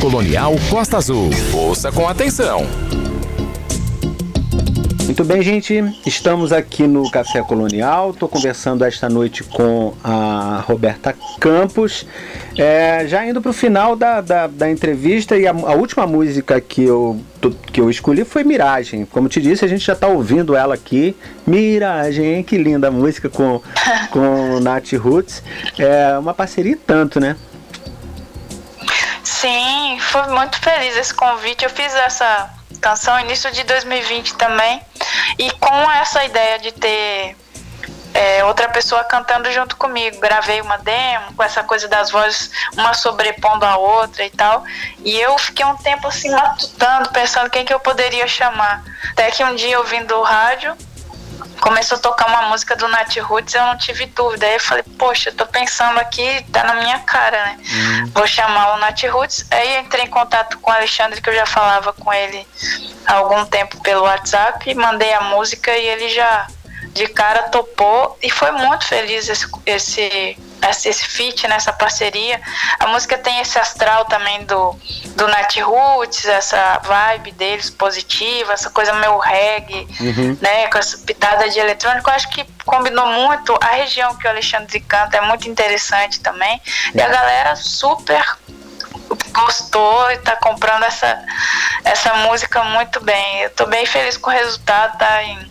Colonial 0.00 0.54
Costa 0.70 0.96
Azul. 0.96 1.28
Ouça 1.52 1.92
com 1.92 2.08
atenção. 2.08 2.66
Muito 5.04 5.22
bem, 5.24 5.42
gente. 5.42 5.84
Estamos 6.06 6.54
aqui 6.54 6.86
no 6.86 7.10
Café 7.10 7.42
Colonial. 7.42 8.12
Estou 8.12 8.26
conversando 8.26 8.82
esta 8.82 9.10
noite 9.10 9.44
com 9.44 9.92
a 10.02 10.64
Roberta 10.66 11.14
Campos. 11.38 12.06
É, 12.56 13.06
já 13.06 13.26
indo 13.26 13.42
para 13.42 13.50
o 13.50 13.52
final 13.52 13.94
da, 13.94 14.22
da, 14.22 14.46
da, 14.46 14.70
entrevista, 14.70 15.36
e 15.36 15.46
a, 15.46 15.50
a, 15.50 15.74
última 15.74 16.06
música 16.06 16.58
que 16.62 16.82
eu, 16.82 17.20
que 17.70 17.80
eu 17.80 17.90
escolhi 17.90 18.24
foi 18.24 18.42
Miragem. 18.42 19.04
Como 19.04 19.28
te 19.28 19.40
disse, 19.40 19.66
a 19.66 19.68
gente 19.68 19.84
já 19.84 19.92
está 19.92 20.06
ouvindo 20.06 20.56
ela 20.56 20.74
aqui. 20.74 21.14
Miragem, 21.46 22.42
que 22.42 22.56
linda 22.56 22.90
música 22.90 23.28
com, 23.28 23.60
com 24.10 24.60
Nath 24.60 24.92
Roots. 24.94 25.42
É 25.78 26.16
uma 26.18 26.32
parceria 26.32 26.78
tanto, 26.86 27.20
né? 27.20 27.36
Sim, 29.40 29.98
foi 30.00 30.26
muito 30.26 30.60
feliz 30.60 30.94
esse 30.98 31.14
convite. 31.14 31.64
Eu 31.64 31.70
fiz 31.70 31.94
essa 31.94 32.50
canção 32.78 33.18
início 33.20 33.50
de 33.50 33.64
2020 33.64 34.34
também. 34.34 34.82
E 35.38 35.50
com 35.52 35.90
essa 35.92 36.22
ideia 36.22 36.58
de 36.58 36.72
ter 36.72 37.38
é, 38.12 38.44
outra 38.44 38.68
pessoa 38.68 39.02
cantando 39.02 39.50
junto 39.50 39.78
comigo. 39.78 40.20
Gravei 40.20 40.60
uma 40.60 40.76
demo 40.76 41.32
com 41.34 41.42
essa 41.42 41.62
coisa 41.62 41.88
das 41.88 42.10
vozes, 42.10 42.50
uma 42.74 42.92
sobrepondo 42.92 43.64
a 43.64 43.78
outra 43.78 44.26
e 44.26 44.30
tal. 44.30 44.62
E 45.02 45.18
eu 45.18 45.38
fiquei 45.38 45.64
um 45.64 45.76
tempo 45.78 46.06
assim 46.08 46.30
matutando, 46.30 47.08
pensando 47.08 47.48
quem 47.48 47.64
que 47.64 47.72
eu 47.72 47.80
poderia 47.80 48.28
chamar. 48.28 48.84
Até 49.12 49.30
que 49.30 49.42
um 49.42 49.54
dia 49.54 49.78
ouvindo 49.78 50.14
o 50.16 50.22
rádio, 50.22 50.76
começou 51.60 51.98
a 51.98 52.00
tocar 52.00 52.26
uma 52.28 52.48
música 52.48 52.74
do 52.74 52.88
Nat 52.88 53.16
Roots, 53.18 53.54
eu 53.54 53.62
não 53.62 53.76
tive 53.76 54.06
dúvida. 54.06 54.46
Aí 54.46 54.54
eu 54.54 54.60
falei, 54.60 54.84
poxa, 54.98 55.30
eu 55.30 55.34
tô 55.34 55.46
pensando 55.46 55.98
aqui, 55.98 56.44
tá 56.50 56.64
na 56.64 56.74
minha 56.74 56.98
cara, 57.00 57.44
né? 57.44 57.58
Uhum. 57.58 58.10
Vou 58.14 58.26
chamar 58.26 58.74
o 58.74 58.78
Nat 58.78 59.02
Roots. 59.04 59.46
Aí 59.50 59.78
entrei 59.78 60.04
em 60.04 60.10
contato 60.10 60.58
com 60.58 60.70
o 60.70 60.74
Alexandre, 60.74 61.20
que 61.20 61.28
eu 61.28 61.34
já 61.34 61.46
falava 61.46 61.92
com 61.92 62.12
ele 62.12 62.46
há 63.06 63.14
algum 63.14 63.44
tempo 63.44 63.80
pelo 63.80 64.02
WhatsApp, 64.02 64.74
mandei 64.74 65.12
a 65.12 65.20
música 65.20 65.76
e 65.76 65.86
ele 65.86 66.08
já 66.08 66.46
de 66.92 67.06
cara 67.08 67.44
topou 67.44 68.18
e 68.20 68.30
foi 68.30 68.50
muito 68.50 68.84
feliz 68.86 69.28
esse, 69.28 69.46
esse 69.64 70.36
esse 70.62 71.06
feat, 71.06 71.46
nessa 71.48 71.72
parceria. 71.72 72.40
A 72.78 72.86
música 72.88 73.16
tem 73.18 73.40
esse 73.40 73.58
astral 73.58 74.04
também 74.04 74.44
do, 74.44 74.78
do 75.16 75.26
Nat 75.28 75.56
Roots, 75.58 76.24
essa 76.26 76.78
vibe 76.78 77.32
deles 77.32 77.70
positiva, 77.70 78.52
essa 78.52 78.70
coisa 78.70 78.92
meio 78.94 79.18
reggae, 79.18 79.86
uhum. 80.00 80.38
né, 80.40 80.66
com 80.68 80.78
essa 80.78 80.98
pitada 80.98 81.48
de 81.48 81.58
eletrônico. 81.58 82.08
Eu 82.08 82.14
acho 82.14 82.30
que 82.30 82.44
combinou 82.64 83.06
muito. 83.06 83.56
A 83.60 83.74
região 83.74 84.16
que 84.16 84.26
o 84.26 84.30
Alexandre 84.30 84.80
canta 84.80 85.16
é 85.16 85.20
muito 85.20 85.48
interessante 85.48 86.20
também. 86.20 86.60
E 86.94 87.00
a 87.00 87.06
é. 87.06 87.08
galera 87.08 87.56
super 87.56 88.24
gostou 89.32 90.10
e 90.12 90.18
tá 90.18 90.36
comprando 90.36 90.84
essa, 90.84 91.24
essa 91.84 92.14
música 92.14 92.62
muito 92.64 93.02
bem. 93.02 93.42
Eu 93.42 93.50
tô 93.50 93.66
bem 93.66 93.86
feliz 93.86 94.16
com 94.16 94.30
o 94.30 94.32
resultado, 94.32 94.98
tá 94.98 95.22
em 95.22 95.50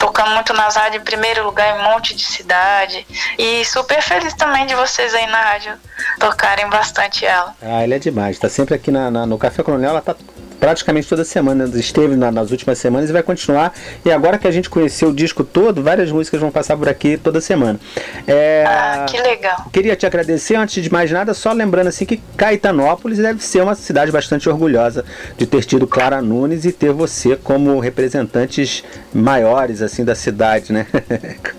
tocando 0.00 0.30
muito 0.30 0.52
nas 0.54 0.74
rádios 0.74 1.02
em 1.02 1.04
primeiro 1.04 1.44
lugar 1.44 1.76
em 1.76 1.80
um 1.80 1.92
monte 1.92 2.16
de 2.16 2.24
cidade. 2.24 3.06
E 3.38 3.64
super 3.66 4.02
feliz 4.02 4.32
também 4.34 4.66
de 4.66 4.74
vocês 4.74 5.14
aí 5.14 5.26
na 5.26 5.42
rádio 5.42 5.74
tocarem 6.18 6.68
bastante 6.70 7.24
ela. 7.24 7.54
Ah, 7.62 7.84
ele 7.84 7.94
é 7.94 7.98
demais. 7.98 8.38
Tá 8.38 8.48
sempre 8.48 8.74
aqui 8.74 8.90
na, 8.90 9.10
na 9.10 9.26
no 9.26 9.38
Café 9.38 9.62
Coronel, 9.62 9.90
ela 9.90 10.00
tá 10.00 10.16
praticamente 10.60 11.08
toda 11.08 11.24
semana, 11.24 11.64
esteve 11.74 12.14
na, 12.14 12.30
nas 12.30 12.50
últimas 12.50 12.78
semanas 12.78 13.08
e 13.08 13.12
vai 13.12 13.22
continuar. 13.22 13.72
E 14.04 14.12
agora 14.12 14.38
que 14.38 14.46
a 14.46 14.50
gente 14.50 14.68
conheceu 14.68 15.08
o 15.08 15.14
disco 15.14 15.42
todo, 15.42 15.82
várias 15.82 16.12
músicas 16.12 16.40
vão 16.40 16.50
passar 16.50 16.76
por 16.76 16.88
aqui 16.88 17.16
toda 17.16 17.40
semana. 17.40 17.80
É, 18.26 18.64
ah, 18.66 19.06
que 19.08 19.20
legal. 19.20 19.66
Queria 19.72 19.96
te 19.96 20.06
agradecer, 20.06 20.54
antes 20.56 20.82
de 20.82 20.92
mais 20.92 21.10
nada, 21.10 21.32
só 21.32 21.52
lembrando 21.52 21.88
assim 21.88 22.04
que 22.04 22.18
Caetanópolis 22.36 23.18
deve 23.18 23.42
ser 23.42 23.62
uma 23.62 23.74
cidade 23.74 24.12
bastante 24.12 24.48
orgulhosa 24.48 25.04
de 25.38 25.46
ter 25.46 25.64
tido 25.64 25.86
Clara 25.86 26.20
Nunes 26.20 26.64
e 26.66 26.72
ter 26.72 26.92
você 26.92 27.36
como 27.36 27.80
representantes 27.80 28.84
maiores 29.12 29.80
assim 29.80 30.04
da 30.04 30.14
cidade, 30.14 30.72
né? 30.72 30.86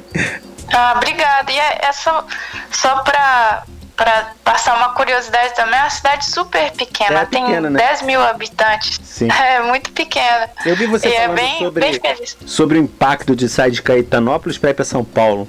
ah, 0.72 0.94
obrigada. 0.96 1.52
E 1.52 1.58
é, 1.58 1.80
é 1.86 1.92
só, 1.92 2.26
só 2.72 3.00
para 3.00 3.64
para 4.02 4.34
passar 4.44 4.76
uma 4.78 4.96
curiosidade 4.96 5.56
também, 5.56 5.78
é 5.78 5.84
uma 5.84 5.90
cidade 5.92 6.26
super 6.26 6.72
pequena, 6.72 7.20
é 7.20 7.26
tem 7.26 7.46
pequena, 7.46 7.70
né? 7.70 7.78
10 7.78 8.02
mil 8.02 8.20
habitantes. 8.20 9.00
Sim. 9.04 9.28
É 9.42 9.62
muito 9.62 9.92
pequena. 9.92 10.50
Eu 10.66 10.76
vi 10.76 10.86
você 10.88 11.10
e 11.10 11.14
é 11.14 11.22
falando 11.22 11.38
é 11.38 11.42
bem, 11.42 11.60
sobre, 11.60 12.00
bem 12.00 12.26
sobre 12.46 12.80
o 12.80 12.82
impacto 12.82 13.36
de 13.36 13.50
sair 13.50 13.72
de 13.72 13.82
Caetanópolis 13.82 14.58
para 14.58 14.70
ir 14.70 14.74
para 14.74 14.86
São 14.86 15.04
Paulo. 15.04 15.48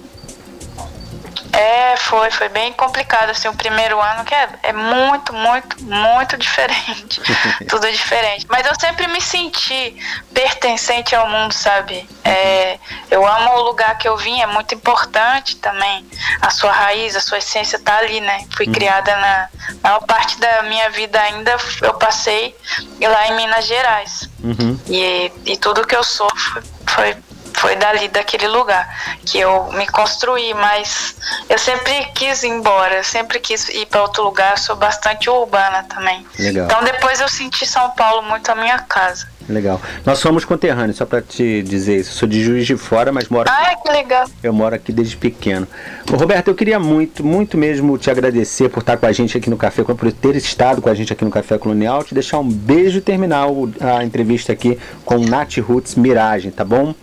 É, 1.53 1.96
foi, 1.98 2.30
foi 2.30 2.48
bem 2.48 2.72
complicado, 2.72 3.30
assim, 3.30 3.46
o 3.46 3.55
primeiro 3.55 4.00
ano, 4.00 4.24
que 4.24 4.34
é, 4.34 4.48
é 4.62 4.72
muito, 4.72 5.34
muito, 5.34 5.84
muito 5.84 6.36
diferente. 6.38 7.20
Tudo 7.68 7.90
diferente. 7.92 8.46
Mas 8.48 8.66
eu 8.66 8.74
sempre 8.80 9.07
me 9.09 9.20
senti 9.20 9.94
pertencente 10.32 11.14
ao 11.14 11.28
mundo, 11.28 11.53
sabe? 11.53 12.09
É, 12.24 12.78
eu 13.11 13.26
amo 13.26 13.50
o 13.50 13.62
lugar 13.64 13.98
que 13.98 14.09
eu 14.09 14.16
vim, 14.16 14.40
é 14.40 14.46
muito 14.46 14.74
importante 14.74 15.57
também. 15.57 16.07
A 16.40 16.48
sua 16.48 16.72
raiz, 16.72 17.14
a 17.14 17.20
sua 17.20 17.36
essência 17.36 17.78
tá 17.78 17.98
ali, 17.98 18.20
né? 18.20 18.46
Fui 18.57 18.66
uhum. 18.66 18.72
criada 18.72 19.14
na. 19.16 19.48
A 19.84 19.88
maior 19.88 20.00
parte 20.07 20.40
da 20.40 20.62
minha 20.62 20.88
vida 20.90 21.20
ainda 21.20 21.57
eu 21.82 21.94
passei 21.94 22.57
lá 23.00 23.28
em 23.28 23.36
Minas 23.36 23.66
Gerais. 23.66 24.28
Uhum. 24.42 24.80
E, 24.88 25.30
e 25.44 25.57
tudo 25.59 25.86
que 25.86 25.94
eu 25.94 26.03
sou 26.03 26.30
foi, 26.36 26.62
foi 26.86 27.16
foi 27.55 27.76
dali 27.76 28.09
daquele 28.09 28.48
lugar 28.48 29.18
que 29.24 29.38
eu 29.38 29.72
me 29.72 29.86
construí, 29.86 30.55
mas 30.55 31.14
eu 31.48 31.59
sempre 31.59 31.92
quis 32.14 32.42
ir 32.42 32.48
embora, 32.48 32.96
eu 32.96 33.05
sempre 33.05 33.38
quis 33.38 33.68
ir 33.68 33.86
para 33.86 34.03
outro 34.03 34.24
lugar, 34.24 34.59
sou 34.59 34.76
bastante 34.76 35.28
urbana 35.30 35.84
também. 35.84 36.26
Legal. 36.38 36.66
Então 36.66 36.82
depois 36.84 37.20
eu 37.20 37.28
senti 37.28 37.66
São 37.66 37.90
Paulo 37.90 38.22
muito 38.22 38.50
a 38.50 38.55
minha 38.55 38.78
casa. 38.80 39.32
Legal. 39.48 39.80
Nós 40.05 40.18
somos 40.18 40.44
conterrâneos, 40.44 40.96
só 40.96 41.07
para 41.07 41.20
te 41.20 41.62
dizer 41.62 42.00
isso. 42.00 42.12
Sou 42.14 42.28
de 42.28 42.42
Juiz 42.42 42.66
de 42.66 42.76
Fora, 42.76 43.12
mas 43.12 43.28
moro. 43.28 43.48
Ah, 43.50 43.74
que 43.76 43.90
legal. 43.90 44.26
Eu 44.42 44.53
moro 44.53 44.74
aqui 44.74 44.92
desde 44.92 45.16
pequeno. 45.16 45.66
Ô, 46.12 46.16
Roberto, 46.16 46.48
eu 46.48 46.55
queria 46.55 46.78
muito, 46.78 47.24
muito 47.24 47.57
mesmo 47.57 47.96
te 47.98 48.11
agradecer 48.11 48.68
por 48.68 48.80
estar 48.80 48.96
com 48.96 49.07
a 49.07 49.12
gente 49.12 49.36
aqui 49.36 49.50
no 49.50 49.57
Café, 49.57 49.82
por 49.82 50.12
ter 50.12 50.36
estado 50.36 50.80
com 50.80 50.88
a 50.88 50.94
gente 50.94 51.12
aqui 51.12 51.24
no 51.24 51.30
Café 51.30 51.59
Colonial. 51.59 52.05
Te 52.05 52.14
deixar 52.14 52.38
um 52.38 52.48
beijo 52.48 52.98
e 52.98 53.00
terminar 53.00 53.46
a 53.80 54.05
entrevista 54.05 54.53
aqui 54.53 54.78
com 55.05 55.18
Nath 55.18 55.59
Roots 55.59 55.94
Miragem, 55.94 56.50
tá 56.50 56.64
bom? 56.64 56.94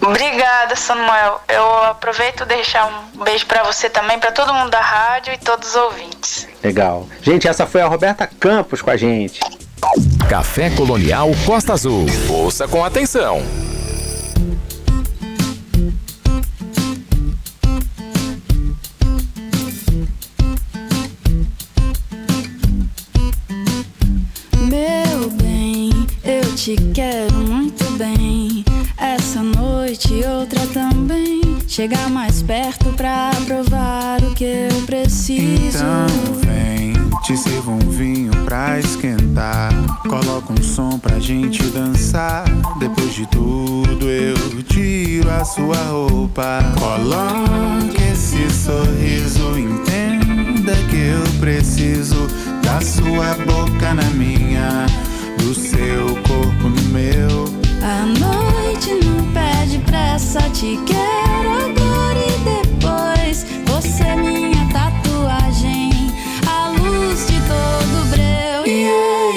Obrigada, 0.00 0.76
Samuel. 0.76 1.40
Eu 1.48 1.84
aproveito 1.84 2.44
deixar 2.44 2.86
um 2.86 3.24
beijo 3.24 3.46
para 3.46 3.62
você 3.62 3.90
também, 3.90 4.18
para 4.18 4.32
todo 4.32 4.54
mundo 4.54 4.70
da 4.70 4.80
rádio 4.80 5.32
e 5.32 5.38
todos 5.38 5.70
os 5.70 5.76
ouvintes. 5.76 6.48
Legal. 6.62 7.06
Gente, 7.22 7.46
essa 7.48 7.66
foi 7.66 7.80
a 7.80 7.86
Roberta 7.86 8.26
Campos 8.26 8.82
com 8.82 8.90
a 8.90 8.96
gente. 8.96 9.40
Café 10.28 10.70
Colonial 10.70 11.30
Costa 11.46 11.72
Azul. 11.72 12.06
Ouça 12.28 12.68
com 12.68 12.84
atenção. 12.84 13.42
Meu 24.68 25.30
bem, 25.30 25.90
eu 26.24 26.54
te 26.54 26.76
quero 26.92 27.47
também. 31.08 31.40
Chegar 31.66 32.10
mais 32.10 32.42
perto 32.42 32.90
pra 32.92 33.30
provar 33.46 34.22
o 34.22 34.34
que 34.34 34.44
eu 34.44 34.82
preciso. 34.82 35.78
Então 35.78 36.06
vem, 36.42 36.92
te 37.22 37.36
sirvo 37.36 37.72
um 37.72 37.78
vinho 37.78 38.30
pra 38.44 38.78
esquentar. 38.78 39.72
Coloca 40.02 40.52
um 40.52 40.62
som 40.62 40.98
pra 40.98 41.18
gente 41.18 41.62
dançar. 41.70 42.44
Depois 42.78 43.14
de 43.14 43.26
tudo, 43.26 44.08
eu 44.08 44.62
tiro 44.64 45.30
a 45.30 45.44
sua 45.44 45.76
roupa. 45.76 46.60
Coloque 46.78 48.02
esse 48.12 48.50
sorriso, 48.50 49.58
entenda 49.58 50.74
que 50.90 50.96
eu 50.96 51.40
preciso 51.40 52.26
da 52.62 52.80
sua 52.80 53.34
boca 53.46 53.94
na 53.94 54.04
minha, 54.10 54.86
do 55.38 55.54
seu 55.54 56.06
corpo 56.26 56.68
no 56.68 56.82
meu. 56.92 57.44
A 57.82 58.04
noite 58.04 58.98
não 59.04 59.27
pede 59.68 59.78
pressa, 59.80 60.40
te 60.50 60.78
quero 60.86 61.50
agora 61.50 62.18
e 62.18 62.32
depois. 62.40 63.46
Você 63.66 64.02
é 64.02 64.16
minha 64.16 64.66
tatuagem, 64.72 65.90
a 66.46 66.70
luz 66.70 67.26
de 67.26 67.38
todo 67.40 68.10
breu. 68.10 68.66
Yeah, 68.66 69.27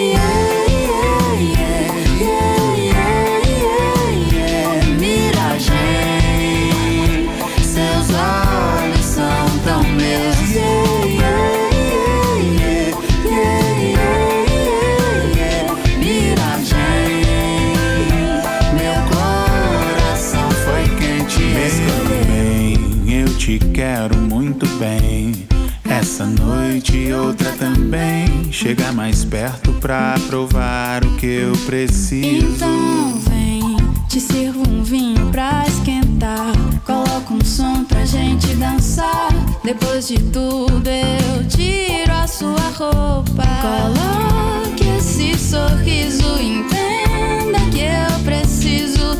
Chega 28.62 28.91
mais 28.91 29.26
perto 29.26 29.74
pra 29.74 30.14
provar 30.28 31.03
o 31.03 31.18
que 31.18 31.26
eu 31.26 31.51
preciso. 31.66 32.45
Então 32.45 33.20
vem, 33.28 33.76
te 34.07 34.20
sirvo 34.20 34.62
um 34.70 34.84
vinho 34.84 35.32
pra 35.32 35.64
esquentar. 35.68 36.53
Coloca 36.86 37.34
um 37.34 37.43
som 37.43 37.84
pra 37.84 38.05
gente 38.05 38.45
dançar. 38.57 39.32
Depois 39.64 40.07
de 40.07 40.20
tudo, 40.20 40.88
eu 40.88 41.47
tiro 41.47 42.14
a 42.14 42.28
sua 42.28 42.62
roupa. 42.78 43.47
Coloque 43.64 44.84
esse 44.95 45.36
sorriso, 45.39 46.39
entenda 46.39 47.59
que 47.72 47.80
eu 47.80 48.20
preciso 48.24 49.18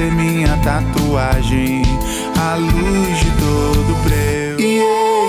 É 0.00 0.10
minha 0.12 0.56
tatuagem, 0.64 1.82
a 2.34 2.54
luz 2.54 3.18
de 3.18 3.30
todo 3.32 4.02
breu. 4.02 4.58
Yeah, 4.58 5.19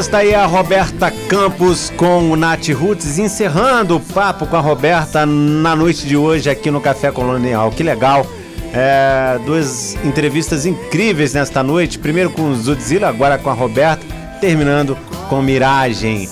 esta 0.00 0.16
aí 0.16 0.30
é 0.30 0.34
a 0.34 0.46
Roberta 0.46 1.12
Campos 1.28 1.92
com 1.94 2.30
o 2.30 2.36
Nath 2.36 2.68
Roots, 2.68 3.18
encerrando 3.18 3.96
o 3.96 4.00
papo 4.00 4.46
com 4.46 4.56
a 4.56 4.60
Roberta 4.60 5.26
na 5.26 5.76
noite 5.76 6.06
de 6.06 6.16
hoje 6.16 6.48
aqui 6.48 6.70
no 6.70 6.80
Café 6.80 7.12
Colonial. 7.12 7.70
Que 7.70 7.82
legal! 7.82 8.26
É, 8.72 9.38
duas 9.44 9.98
entrevistas 10.02 10.64
incríveis 10.64 11.34
nesta 11.34 11.62
noite. 11.62 11.98
Primeiro 11.98 12.30
com 12.30 12.50
o 12.50 12.56
Zudzilla, 12.56 13.08
agora 13.08 13.36
com 13.36 13.50
a 13.50 13.52
Roberta, 13.52 14.02
terminando 14.40 14.96
com 15.28 15.42
Miragem. 15.42 16.30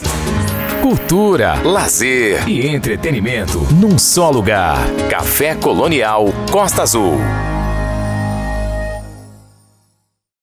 Cultura, 0.80 1.60
lazer 1.62 2.48
e 2.48 2.66
entretenimento 2.66 3.66
num 3.74 3.98
só 3.98 4.30
lugar. 4.30 4.78
Café 5.10 5.54
Colonial 5.54 6.32
Costa 6.50 6.82
Azul. 6.82 7.18